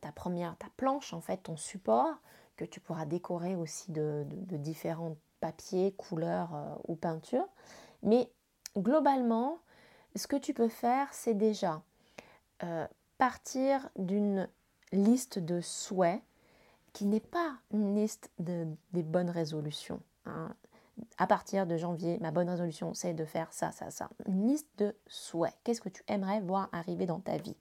ta 0.00 0.12
première, 0.12 0.56
ta 0.58 0.68
planche, 0.76 1.12
en 1.12 1.20
fait, 1.20 1.38
ton 1.38 1.56
support, 1.56 2.20
que 2.56 2.64
tu 2.64 2.80
pourras 2.80 3.06
décorer 3.06 3.56
aussi 3.56 3.90
de, 3.92 4.24
différents 4.28 5.16
papiers, 5.40 5.92
couleurs 5.92 6.54
euh, 6.54 6.74
ou 6.88 6.94
peintures. 6.94 7.48
Mais 8.02 8.30
globalement, 8.76 9.58
ce 10.14 10.26
que 10.26 10.36
tu 10.36 10.54
peux 10.54 10.68
faire, 10.68 11.12
c'est 11.12 11.34
déjà 11.34 11.82
euh, 12.64 12.86
partir 13.18 13.88
d'une 13.96 14.48
liste 14.92 15.38
de 15.38 15.60
souhaits 15.60 16.22
qui 16.92 17.06
n'est 17.06 17.20
pas 17.20 17.56
une 17.72 17.94
liste 17.94 18.30
de, 18.38 18.66
des 18.92 19.02
bonnes 19.02 19.30
résolutions. 19.30 20.00
Hein. 20.26 20.54
À 21.16 21.26
partir 21.26 21.66
de 21.66 21.76
janvier, 21.76 22.18
ma 22.20 22.30
bonne 22.30 22.50
résolution, 22.50 22.92
c'est 22.92 23.14
de 23.14 23.24
faire 23.24 23.52
ça, 23.52 23.72
ça, 23.72 23.90
ça. 23.90 24.10
Une 24.26 24.46
liste 24.46 24.68
de 24.78 24.94
souhaits. 25.06 25.54
Qu'est-ce 25.64 25.80
que 25.80 25.88
tu 25.88 26.02
aimerais 26.06 26.40
voir 26.40 26.68
arriver 26.72 27.06
dans 27.06 27.20
ta 27.20 27.38
vie? 27.38 27.56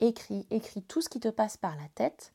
Écris, 0.00 0.46
écris 0.50 0.82
tout 0.82 1.00
ce 1.00 1.08
qui 1.08 1.20
te 1.20 1.28
passe 1.28 1.56
par 1.56 1.76
la 1.76 1.88
tête 1.94 2.32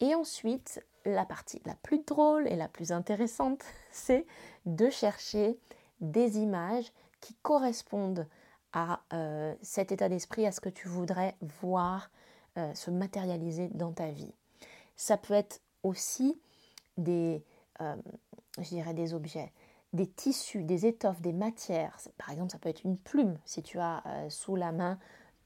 et 0.00 0.14
ensuite, 0.14 0.82
la 1.04 1.26
partie 1.26 1.60
la 1.66 1.74
plus 1.74 1.98
drôle 1.98 2.48
et 2.48 2.56
la 2.56 2.68
plus 2.68 2.90
intéressante, 2.90 3.62
c'est 3.92 4.26
de 4.66 4.90
chercher 4.90 5.58
des 6.00 6.38
images 6.38 6.92
qui 7.20 7.34
correspondent 7.42 8.26
à 8.72 9.00
euh, 9.12 9.54
cet 9.62 9.92
état 9.92 10.08
d'esprit, 10.08 10.46
à 10.46 10.52
ce 10.52 10.60
que 10.60 10.68
tu 10.68 10.88
voudrais 10.88 11.36
voir 11.60 12.10
euh, 12.58 12.74
se 12.74 12.90
matérialiser 12.90 13.68
dans 13.68 13.92
ta 13.92 14.10
vie. 14.10 14.32
Ça 14.96 15.16
peut 15.16 15.34
être 15.34 15.60
aussi 15.82 16.40
des, 16.96 17.42
euh, 17.80 17.96
des 18.94 19.14
objets, 19.14 19.52
des 19.92 20.06
tissus, 20.06 20.62
des 20.62 20.86
étoffes, 20.86 21.20
des 21.20 21.32
matières. 21.32 21.96
Par 22.18 22.30
exemple, 22.30 22.52
ça 22.52 22.58
peut 22.58 22.68
être 22.68 22.84
une 22.84 22.98
plume 22.98 23.38
si 23.44 23.62
tu 23.62 23.78
as 23.78 24.02
sous 24.28 24.56
la 24.56 24.72
main 24.72 24.98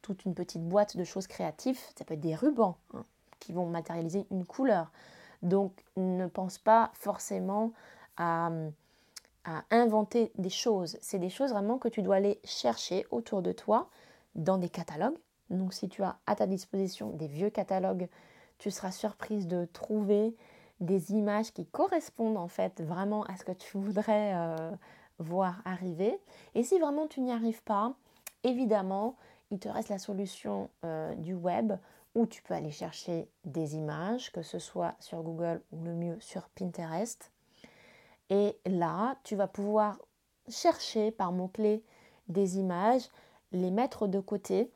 toute 0.02 0.24
une 0.24 0.34
petite 0.34 0.66
boîte 0.66 0.96
de 0.96 1.04
choses 1.04 1.26
créatives. 1.26 1.78
Ça 1.96 2.04
peut 2.04 2.14
être 2.14 2.20
des 2.20 2.34
rubans. 2.34 2.76
Hein 2.92 3.04
qui 3.44 3.52
vont 3.52 3.66
matérialiser 3.66 4.26
une 4.30 4.44
couleur. 4.44 4.90
Donc 5.42 5.84
ne 5.96 6.26
pense 6.26 6.58
pas 6.58 6.90
forcément 6.94 7.72
à, 8.16 8.50
inventer 9.70 10.32
des 10.36 10.50
choses. 10.50 10.98
C'est 11.00 11.18
des 11.18 11.30
choses 11.30 11.50
vraiment 11.50 11.78
que 11.78 11.88
tu 11.88 12.02
dois 12.02 12.16
aller 12.16 12.40
chercher 12.44 13.06
autour 13.10 13.42
de 13.42 13.52
toi 13.52 13.90
dans 14.34 14.58
des 14.58 14.68
catalogues. 14.68 15.18
Donc 15.50 15.74
si 15.74 15.88
tu 15.88 16.02
as 16.02 16.18
à 16.26 16.34
ta 16.34 16.46
disposition 16.46 17.10
des 17.10 17.28
vieux 17.28 17.50
catalogues, 17.50 18.08
tu 18.58 18.70
seras 18.70 18.90
surprise 18.90 19.46
de 19.46 19.66
trouver 19.66 20.34
des 20.80 21.12
images 21.12 21.52
qui 21.52 21.66
correspondent 21.66 22.36
en 22.36 22.48
fait 22.48 22.80
vraiment 22.80 23.24
à 23.24 23.36
ce 23.36 23.44
que 23.44 23.52
tu 23.52 23.78
voudrais 23.78 24.32
euh, 24.34 24.70
voir 25.18 25.60
arriver. 25.64 26.18
Et 26.54 26.62
si 26.62 26.78
vraiment 26.78 27.06
tu 27.06 27.20
n'y 27.20 27.32
arrives 27.32 27.62
pas, 27.62 27.94
évidemment, 28.42 29.16
il 29.50 29.58
te 29.58 29.68
reste 29.68 29.88
la 29.88 29.98
solution 29.98 30.70
euh, 30.84 31.14
du 31.16 31.34
web 31.34 31.74
où 32.14 32.26
tu 32.26 32.42
peux 32.42 32.54
aller 32.54 32.70
chercher 32.70 33.28
des 33.44 33.76
images, 33.76 34.32
que 34.32 34.42
ce 34.42 34.58
soit 34.58 34.94
sur 35.00 35.22
Google 35.22 35.60
ou 35.72 35.84
le 35.84 35.94
mieux 35.94 36.16
sur 36.20 36.48
Pinterest. 36.50 37.30
Et 38.34 38.58
là, 38.66 39.16
tu 39.22 39.36
vas 39.36 39.46
pouvoir 39.46 39.96
chercher 40.48 41.12
par 41.12 41.30
mots-clés 41.30 41.84
des 42.26 42.58
images, 42.58 43.08
les 43.52 43.70
mettre 43.70 44.08
de 44.08 44.18
côté. 44.18 44.72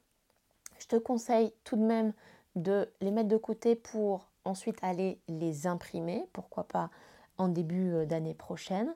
Je 0.79 0.87
te 0.87 0.95
conseille 0.95 1.53
tout 1.65 1.75
de 1.75 1.83
même 1.83 2.13
de 2.55 2.89
les 3.01 3.11
mettre 3.11 3.29
de 3.29 3.37
côté 3.37 3.75
pour 3.75 4.29
ensuite 4.45 4.79
aller 4.83 5.21
les 5.27 5.67
imprimer, 5.67 6.25
pourquoi 6.33 6.69
pas 6.69 6.89
en 7.37 7.49
début 7.49 7.95
euh, 7.95 8.07
d'année 8.07 8.35
prochaine, 8.35 8.95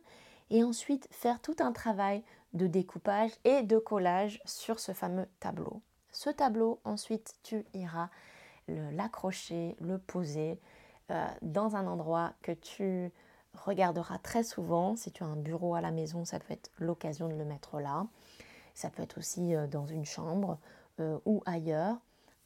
et 0.50 0.62
ensuite 0.62 1.08
faire 1.10 1.40
tout 1.40 1.56
un 1.58 1.72
travail 1.72 2.22
de 2.52 2.68
découpage 2.68 3.32
et 3.42 3.62
de 3.62 3.78
collage 3.78 4.40
sur 4.44 4.78
ce 4.78 4.92
fameux 4.92 5.26
tableau. 5.40 5.82
Ce 6.12 6.30
tableau, 6.30 6.78
ensuite, 6.84 7.34
tu 7.42 7.64
iras 7.74 8.10
l'accrocher, 8.68 9.76
le, 9.80 9.98
poser 9.98 10.60
euh, 11.10 11.26
dans 11.42 11.74
un 11.74 11.88
endroit 11.88 12.32
que 12.42 12.52
tu 12.52 13.10
regarderas 13.54 14.18
très 14.18 14.42
souvent. 14.42 14.96
Si 14.96 15.12
tu 15.12 15.22
as 15.22 15.26
un 15.26 15.36
bureau 15.36 15.74
à 15.74 15.80
la 15.80 15.90
maison, 15.90 16.24
ça 16.24 16.38
peut 16.38 16.52
être 16.52 16.70
l'occasion 16.78 17.28
de 17.28 17.34
le 17.34 17.44
mettre 17.44 17.80
là. 17.80 18.06
Ça 18.74 18.90
peut 18.90 19.02
être 19.02 19.18
aussi 19.18 19.54
euh, 19.54 19.66
dans 19.66 19.86
une 19.86 20.04
chambre 20.04 20.58
ou 21.24 21.42
ailleurs. 21.46 21.96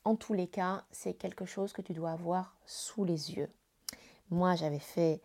En 0.04 0.14
tous 0.14 0.32
les 0.32 0.46
cas, 0.46 0.84
c'est 0.92 1.12
quelque 1.14 1.44
chose 1.44 1.72
que 1.72 1.82
tu 1.82 1.92
dois 1.92 2.12
avoir 2.12 2.56
sous 2.64 3.04
les 3.04 3.34
yeux. 3.34 3.50
Moi, 4.30 4.54
j'avais 4.54 4.78
fait 4.78 5.20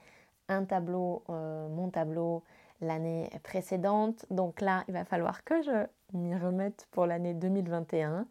un 0.48 0.66
tableau, 0.66 1.24
euh, 1.30 1.68
mon 1.70 1.90
tableau, 1.90 2.44
l'année 2.82 3.30
précédente. 3.44 4.26
Donc 4.30 4.62
là, 4.62 4.84
il 4.88 4.94
va 4.94 5.06
falloir 5.06 5.44
que 5.44 5.62
je 5.62 5.86
m'y 6.14 6.36
remette 6.36 6.88
pour 6.92 7.06
l'année 7.06 7.34
2021. 7.34 8.28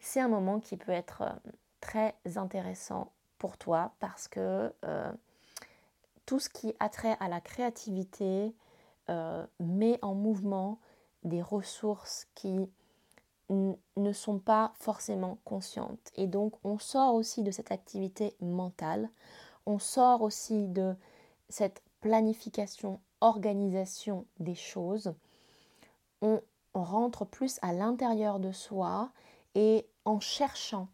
C'est 0.00 0.20
un 0.20 0.28
moment 0.28 0.60
qui 0.60 0.76
peut 0.76 0.92
être 0.92 1.22
euh, 1.22 1.50
très 1.80 2.14
intéressant 2.36 3.12
pour 3.38 3.56
toi 3.58 3.92
parce 4.00 4.28
que 4.28 4.72
euh, 4.84 5.12
tout 6.28 6.38
ce 6.40 6.50
qui 6.50 6.74
a 6.78 6.90
trait 6.90 7.16
à 7.20 7.28
la 7.28 7.40
créativité 7.40 8.54
met 9.58 9.98
en 10.02 10.14
mouvement 10.14 10.78
des 11.24 11.40
ressources 11.40 12.26
qui 12.34 12.68
ne 13.48 14.12
sont 14.12 14.38
pas 14.38 14.74
forcément 14.78 15.38
conscientes. 15.46 16.12
Et 16.16 16.26
donc 16.26 16.52
on 16.64 16.78
sort 16.78 17.14
aussi 17.14 17.42
de 17.42 17.50
cette 17.50 17.72
activité 17.72 18.36
mentale, 18.42 19.08
on 19.64 19.78
sort 19.78 20.20
aussi 20.20 20.68
de 20.68 20.94
cette 21.48 21.82
planification, 22.02 23.00
organisation 23.22 24.26
des 24.38 24.54
choses, 24.54 25.14
on 26.20 26.42
rentre 26.74 27.24
plus 27.24 27.58
à 27.62 27.72
l'intérieur 27.72 28.38
de 28.38 28.52
soi 28.52 29.10
et 29.54 29.86
en 30.04 30.20
cherchant 30.20 30.88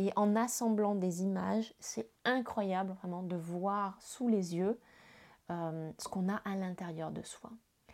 et 0.00 0.12
en 0.16 0.34
assemblant 0.36 0.94
des 0.94 1.22
images, 1.22 1.74
c'est 1.78 2.08
incroyable 2.24 2.92
vraiment 3.00 3.22
de 3.22 3.36
voir 3.36 3.96
sous 4.00 4.28
les 4.28 4.56
yeux 4.56 4.78
euh, 5.50 5.90
ce 5.98 6.08
qu'on 6.08 6.28
a 6.28 6.36
à 6.44 6.54
l'intérieur 6.56 7.10
de 7.10 7.22
soi 7.22 7.50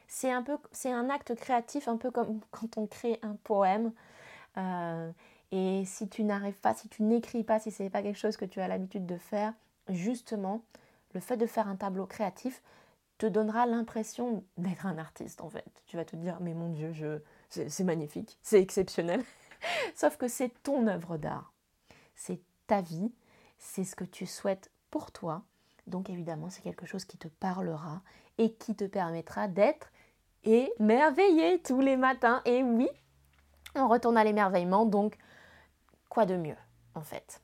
c'est 0.08 0.30
un 0.30 0.42
peu, 0.42 0.56
c'est 0.72 0.90
un 0.90 1.10
acte 1.10 1.34
créatif, 1.34 1.88
un 1.88 1.96
peu 1.96 2.10
comme 2.10 2.40
quand 2.50 2.78
on 2.78 2.86
crée 2.86 3.18
un 3.22 3.36
poème. 3.44 3.92
Euh, 4.56 5.10
et 5.52 5.84
si 5.84 6.08
tu 6.08 6.24
n'arrives 6.24 6.60
pas, 6.60 6.74
si 6.74 6.88
tu 6.88 7.02
n'écris 7.02 7.44
pas, 7.44 7.58
si 7.58 7.70
ce 7.70 7.82
n'est 7.82 7.90
pas 7.90 8.02
quelque 8.02 8.18
chose 8.18 8.36
que 8.36 8.44
tu 8.44 8.60
as 8.60 8.68
l'habitude 8.68 9.06
de 9.06 9.16
faire, 9.16 9.52
justement, 9.88 10.62
le 11.12 11.20
fait 11.20 11.36
de 11.36 11.46
faire 11.46 11.68
un 11.68 11.76
tableau 11.76 12.06
créatif 12.06 12.62
te 13.18 13.26
donnera 13.26 13.66
l'impression 13.66 14.44
d'être 14.58 14.86
un 14.86 14.98
artiste 14.98 15.40
en 15.40 15.48
fait. 15.48 15.64
Tu 15.86 15.96
vas 15.96 16.04
te 16.04 16.16
dire, 16.16 16.38
mais 16.40 16.52
mon 16.52 16.68
Dieu, 16.68 16.92
je, 16.92 17.20
c'est 17.48 17.84
magnifique, 17.84 18.38
c'est 18.42 18.60
exceptionnel. 18.60 19.22
Sauf 19.94 20.16
que 20.16 20.28
c'est 20.28 20.50
ton 20.62 20.86
œuvre 20.86 21.16
d'art, 21.16 21.52
c'est 22.16 22.40
ta 22.66 22.80
vie, 22.80 23.12
c'est 23.58 23.84
ce 23.84 23.94
que 23.94 24.04
tu 24.04 24.26
souhaites 24.26 24.70
pour 24.90 25.12
toi. 25.12 25.42
Donc 25.86 26.10
évidemment, 26.10 26.50
c'est 26.50 26.62
quelque 26.62 26.86
chose 26.86 27.04
qui 27.04 27.18
te 27.18 27.28
parlera 27.28 28.02
et 28.38 28.52
qui 28.54 28.74
te 28.74 28.84
permettra 28.84 29.46
d'être 29.46 29.92
et 30.42 30.72
merveiller 30.80 31.60
tous 31.62 31.80
les 31.80 31.96
matins. 31.96 32.42
Et 32.44 32.62
oui, 32.62 32.88
on 33.74 33.88
retourne 33.88 34.16
à 34.16 34.24
l'émerveillement, 34.24 34.84
donc 34.84 35.16
quoi 36.08 36.26
de 36.26 36.36
mieux 36.36 36.56
en 36.94 37.02
fait? 37.02 37.40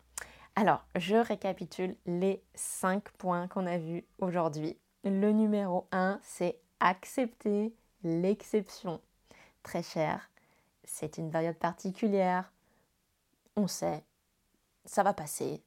Alors, 0.55 0.85
je 0.97 1.17
récapitule 1.17 1.97
les 2.05 2.43
cinq 2.55 3.11
points 3.13 3.49
qu'on 3.49 3.67
a 3.67 3.79
vus 3.79 4.05
aujourd'hui. 4.19 4.77
Le 5.05 5.33
numéro 5.33 5.87
1, 5.93 6.21
c'est 6.23 6.59
accepter 6.79 7.75
l'exception. 8.05 9.01
Très 9.63 9.83
cher, 9.83 10.31
c'est 10.85 11.17
une 11.17 11.31
période 11.31 11.57
particulière. 11.57 12.53
On 13.57 13.67
sait, 13.67 14.05
ça 14.85 15.03
va 15.03 15.13
passer 15.13 15.63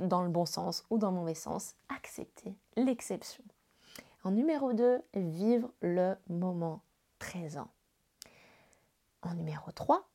dans 0.00 0.22
le 0.22 0.28
bon 0.28 0.46
sens 0.46 0.84
ou 0.90 0.98
dans 0.98 1.10
le 1.10 1.16
mauvais 1.16 1.34
sens. 1.34 1.74
Accepter 1.88 2.54
l'exception. 2.76 3.44
En 4.24 4.32
numéro 4.32 4.72
2, 4.72 5.02
vivre 5.14 5.70
le 5.80 6.16
moment 6.28 6.82
présent. 7.18 7.68
En 9.22 9.34
numéro 9.34 9.70
3, 9.70 10.08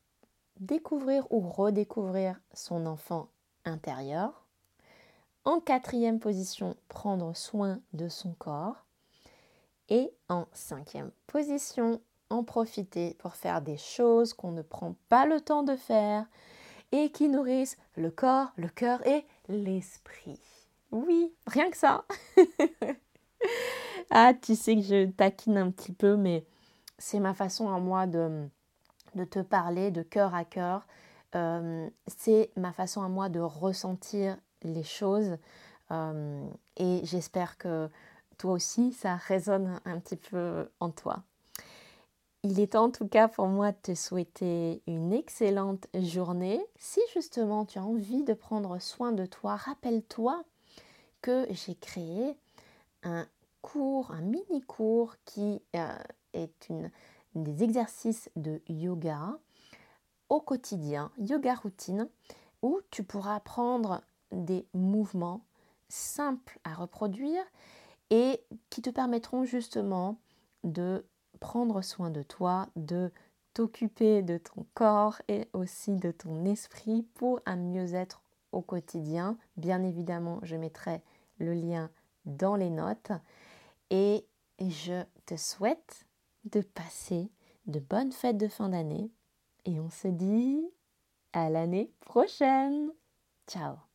découvrir 0.59 1.25
ou 1.31 1.39
redécouvrir 1.39 2.39
son 2.53 2.85
enfant 2.85 3.29
intérieur. 3.65 4.45
En 5.43 5.59
quatrième 5.59 6.19
position, 6.19 6.75
prendre 6.87 7.35
soin 7.35 7.79
de 7.93 8.09
son 8.09 8.33
corps. 8.33 8.85
Et 9.89 10.13
en 10.29 10.45
cinquième 10.53 11.11
position, 11.27 11.99
en 12.29 12.43
profiter 12.43 13.15
pour 13.15 13.35
faire 13.35 13.61
des 13.61 13.77
choses 13.77 14.33
qu'on 14.33 14.51
ne 14.51 14.61
prend 14.61 14.95
pas 15.09 15.25
le 15.25 15.41
temps 15.41 15.63
de 15.63 15.75
faire 15.75 16.25
et 16.91 17.12
qui 17.12 17.30
nourrissent 17.30 17.77
le 17.95 18.12
corps, 18.12 18.51
le 18.58 18.67
cœur 18.67 19.06
et 19.08 19.25
l'esprit. 19.47 20.39
Oui, 20.91 21.34
rien 21.47 21.69
que 21.69 21.77
ça. 21.77 22.06
ah, 24.12 24.34
tu 24.34 24.56
sais 24.56 24.75
que 24.75 24.82
je 24.82 25.10
taquine 25.10 25.58
un 25.58 25.71
petit 25.71 25.93
peu, 25.93 26.17
mais 26.17 26.45
c'est 26.97 27.19
ma 27.19 27.34
façon 27.34 27.69
à 27.69 27.80
moi 27.80 28.08
de, 28.08 28.47
de 29.15 29.23
te 29.23 29.39
parler 29.39 29.91
de 29.91 30.04
cœur 30.04 30.36
à 30.36 30.45
cœur. 30.45 30.86
Euh, 31.36 31.89
c'est 32.08 32.51
ma 32.58 32.73
façon 32.73 33.01
à 33.01 33.08
moi 33.08 33.30
de 33.30 33.39
ressentir 33.39 34.38
les 34.63 34.84
choses. 34.84 35.38
Euh, 35.91 36.45
et 36.77 37.01
j'espère 37.04 37.58
que 37.58 37.89
toi 38.38 38.54
aussi, 38.54 38.91
ça 38.93 39.15
résonne 39.15 39.80
un 39.86 39.99
petit 39.99 40.15
peu 40.15 40.69
en 40.80 40.89
toi. 40.89 41.23
Il 42.43 42.60
est 42.60 42.75
en 42.75 42.89
tout 42.89 43.08
cas 43.08 43.27
pour 43.27 43.45
moi 43.45 43.71
de 43.71 43.77
te 43.77 43.93
souhaiter 43.93 44.82
une 44.88 45.13
excellente 45.13 45.86
journée. 45.93 46.60
Si 46.75 46.99
justement 47.13 47.65
tu 47.65 47.77
as 47.77 47.84
envie 47.84 48.23
de 48.23 48.34
prendre 48.34 48.80
soin 48.80 49.12
de 49.12 49.27
toi, 49.27 49.56
rappelle-toi 49.56 50.43
que 51.21 51.45
j'ai 51.51 51.75
créé 51.75 52.36
un 53.04 53.27
cours, 53.62 54.10
un 54.10 54.21
mini 54.21 54.62
cours 54.65 55.17
qui 55.23 55.62
euh, 55.75 55.95
est 56.34 56.67
une, 56.69 56.89
des 57.36 57.63
exercices 57.63 58.32
de 58.36 58.60
yoga 58.67 59.38
au 60.30 60.41
quotidien, 60.41 61.12
yoga 61.19 61.54
routine, 61.54 62.10
où 62.63 62.80
tu 62.89 63.04
pourras 63.04 63.36
apprendre 63.36 64.01
des 64.32 64.65
mouvements 64.73 65.41
simples 65.89 66.60
à 66.63 66.73
reproduire 66.73 67.43
et 68.10 68.41
qui 68.71 68.82
te 68.82 68.89
permettront 68.89 69.43
justement 69.43 70.17
de 70.63 71.06
prendre 71.41 71.82
soin 71.82 72.10
de 72.10 72.23
toi, 72.23 72.69
de 72.77 73.12
t'occuper 73.54 74.21
de 74.21 74.38
ton 74.38 74.65
corps 74.73 75.21
et 75.27 75.49
aussi 75.51 75.97
de 75.97 76.12
ton 76.12 76.45
esprit 76.45 77.04
pour 77.15 77.41
un 77.45 77.58
mieux-être 77.58 78.21
au 78.54 78.62
quotidien. 78.62 79.38
Bien 79.58 79.84
évidemment, 79.84 80.39
je 80.43 80.56
mettrai 80.56 81.01
le 81.38 81.54
lien 81.54 81.89
dans 82.23 82.56
les 82.56 82.69
notes. 82.69 83.12
Et 83.89 84.25
je 84.60 85.04
te 85.25 85.36
souhaite 85.36 86.06
de 86.45 86.62
passer 86.62 87.30
de 87.65 87.80
bonnes 87.80 88.13
fêtes 88.13 88.38
de 88.38 88.47
fin 88.47 88.69
d'année. 88.69 89.12
Et 89.65 89.80
on 89.80 89.89
se 89.89 90.08
dit 90.08 90.63
à 91.34 91.49
l'année 91.49 91.91
prochaine. 91.99 92.91
Ciao 93.47 93.90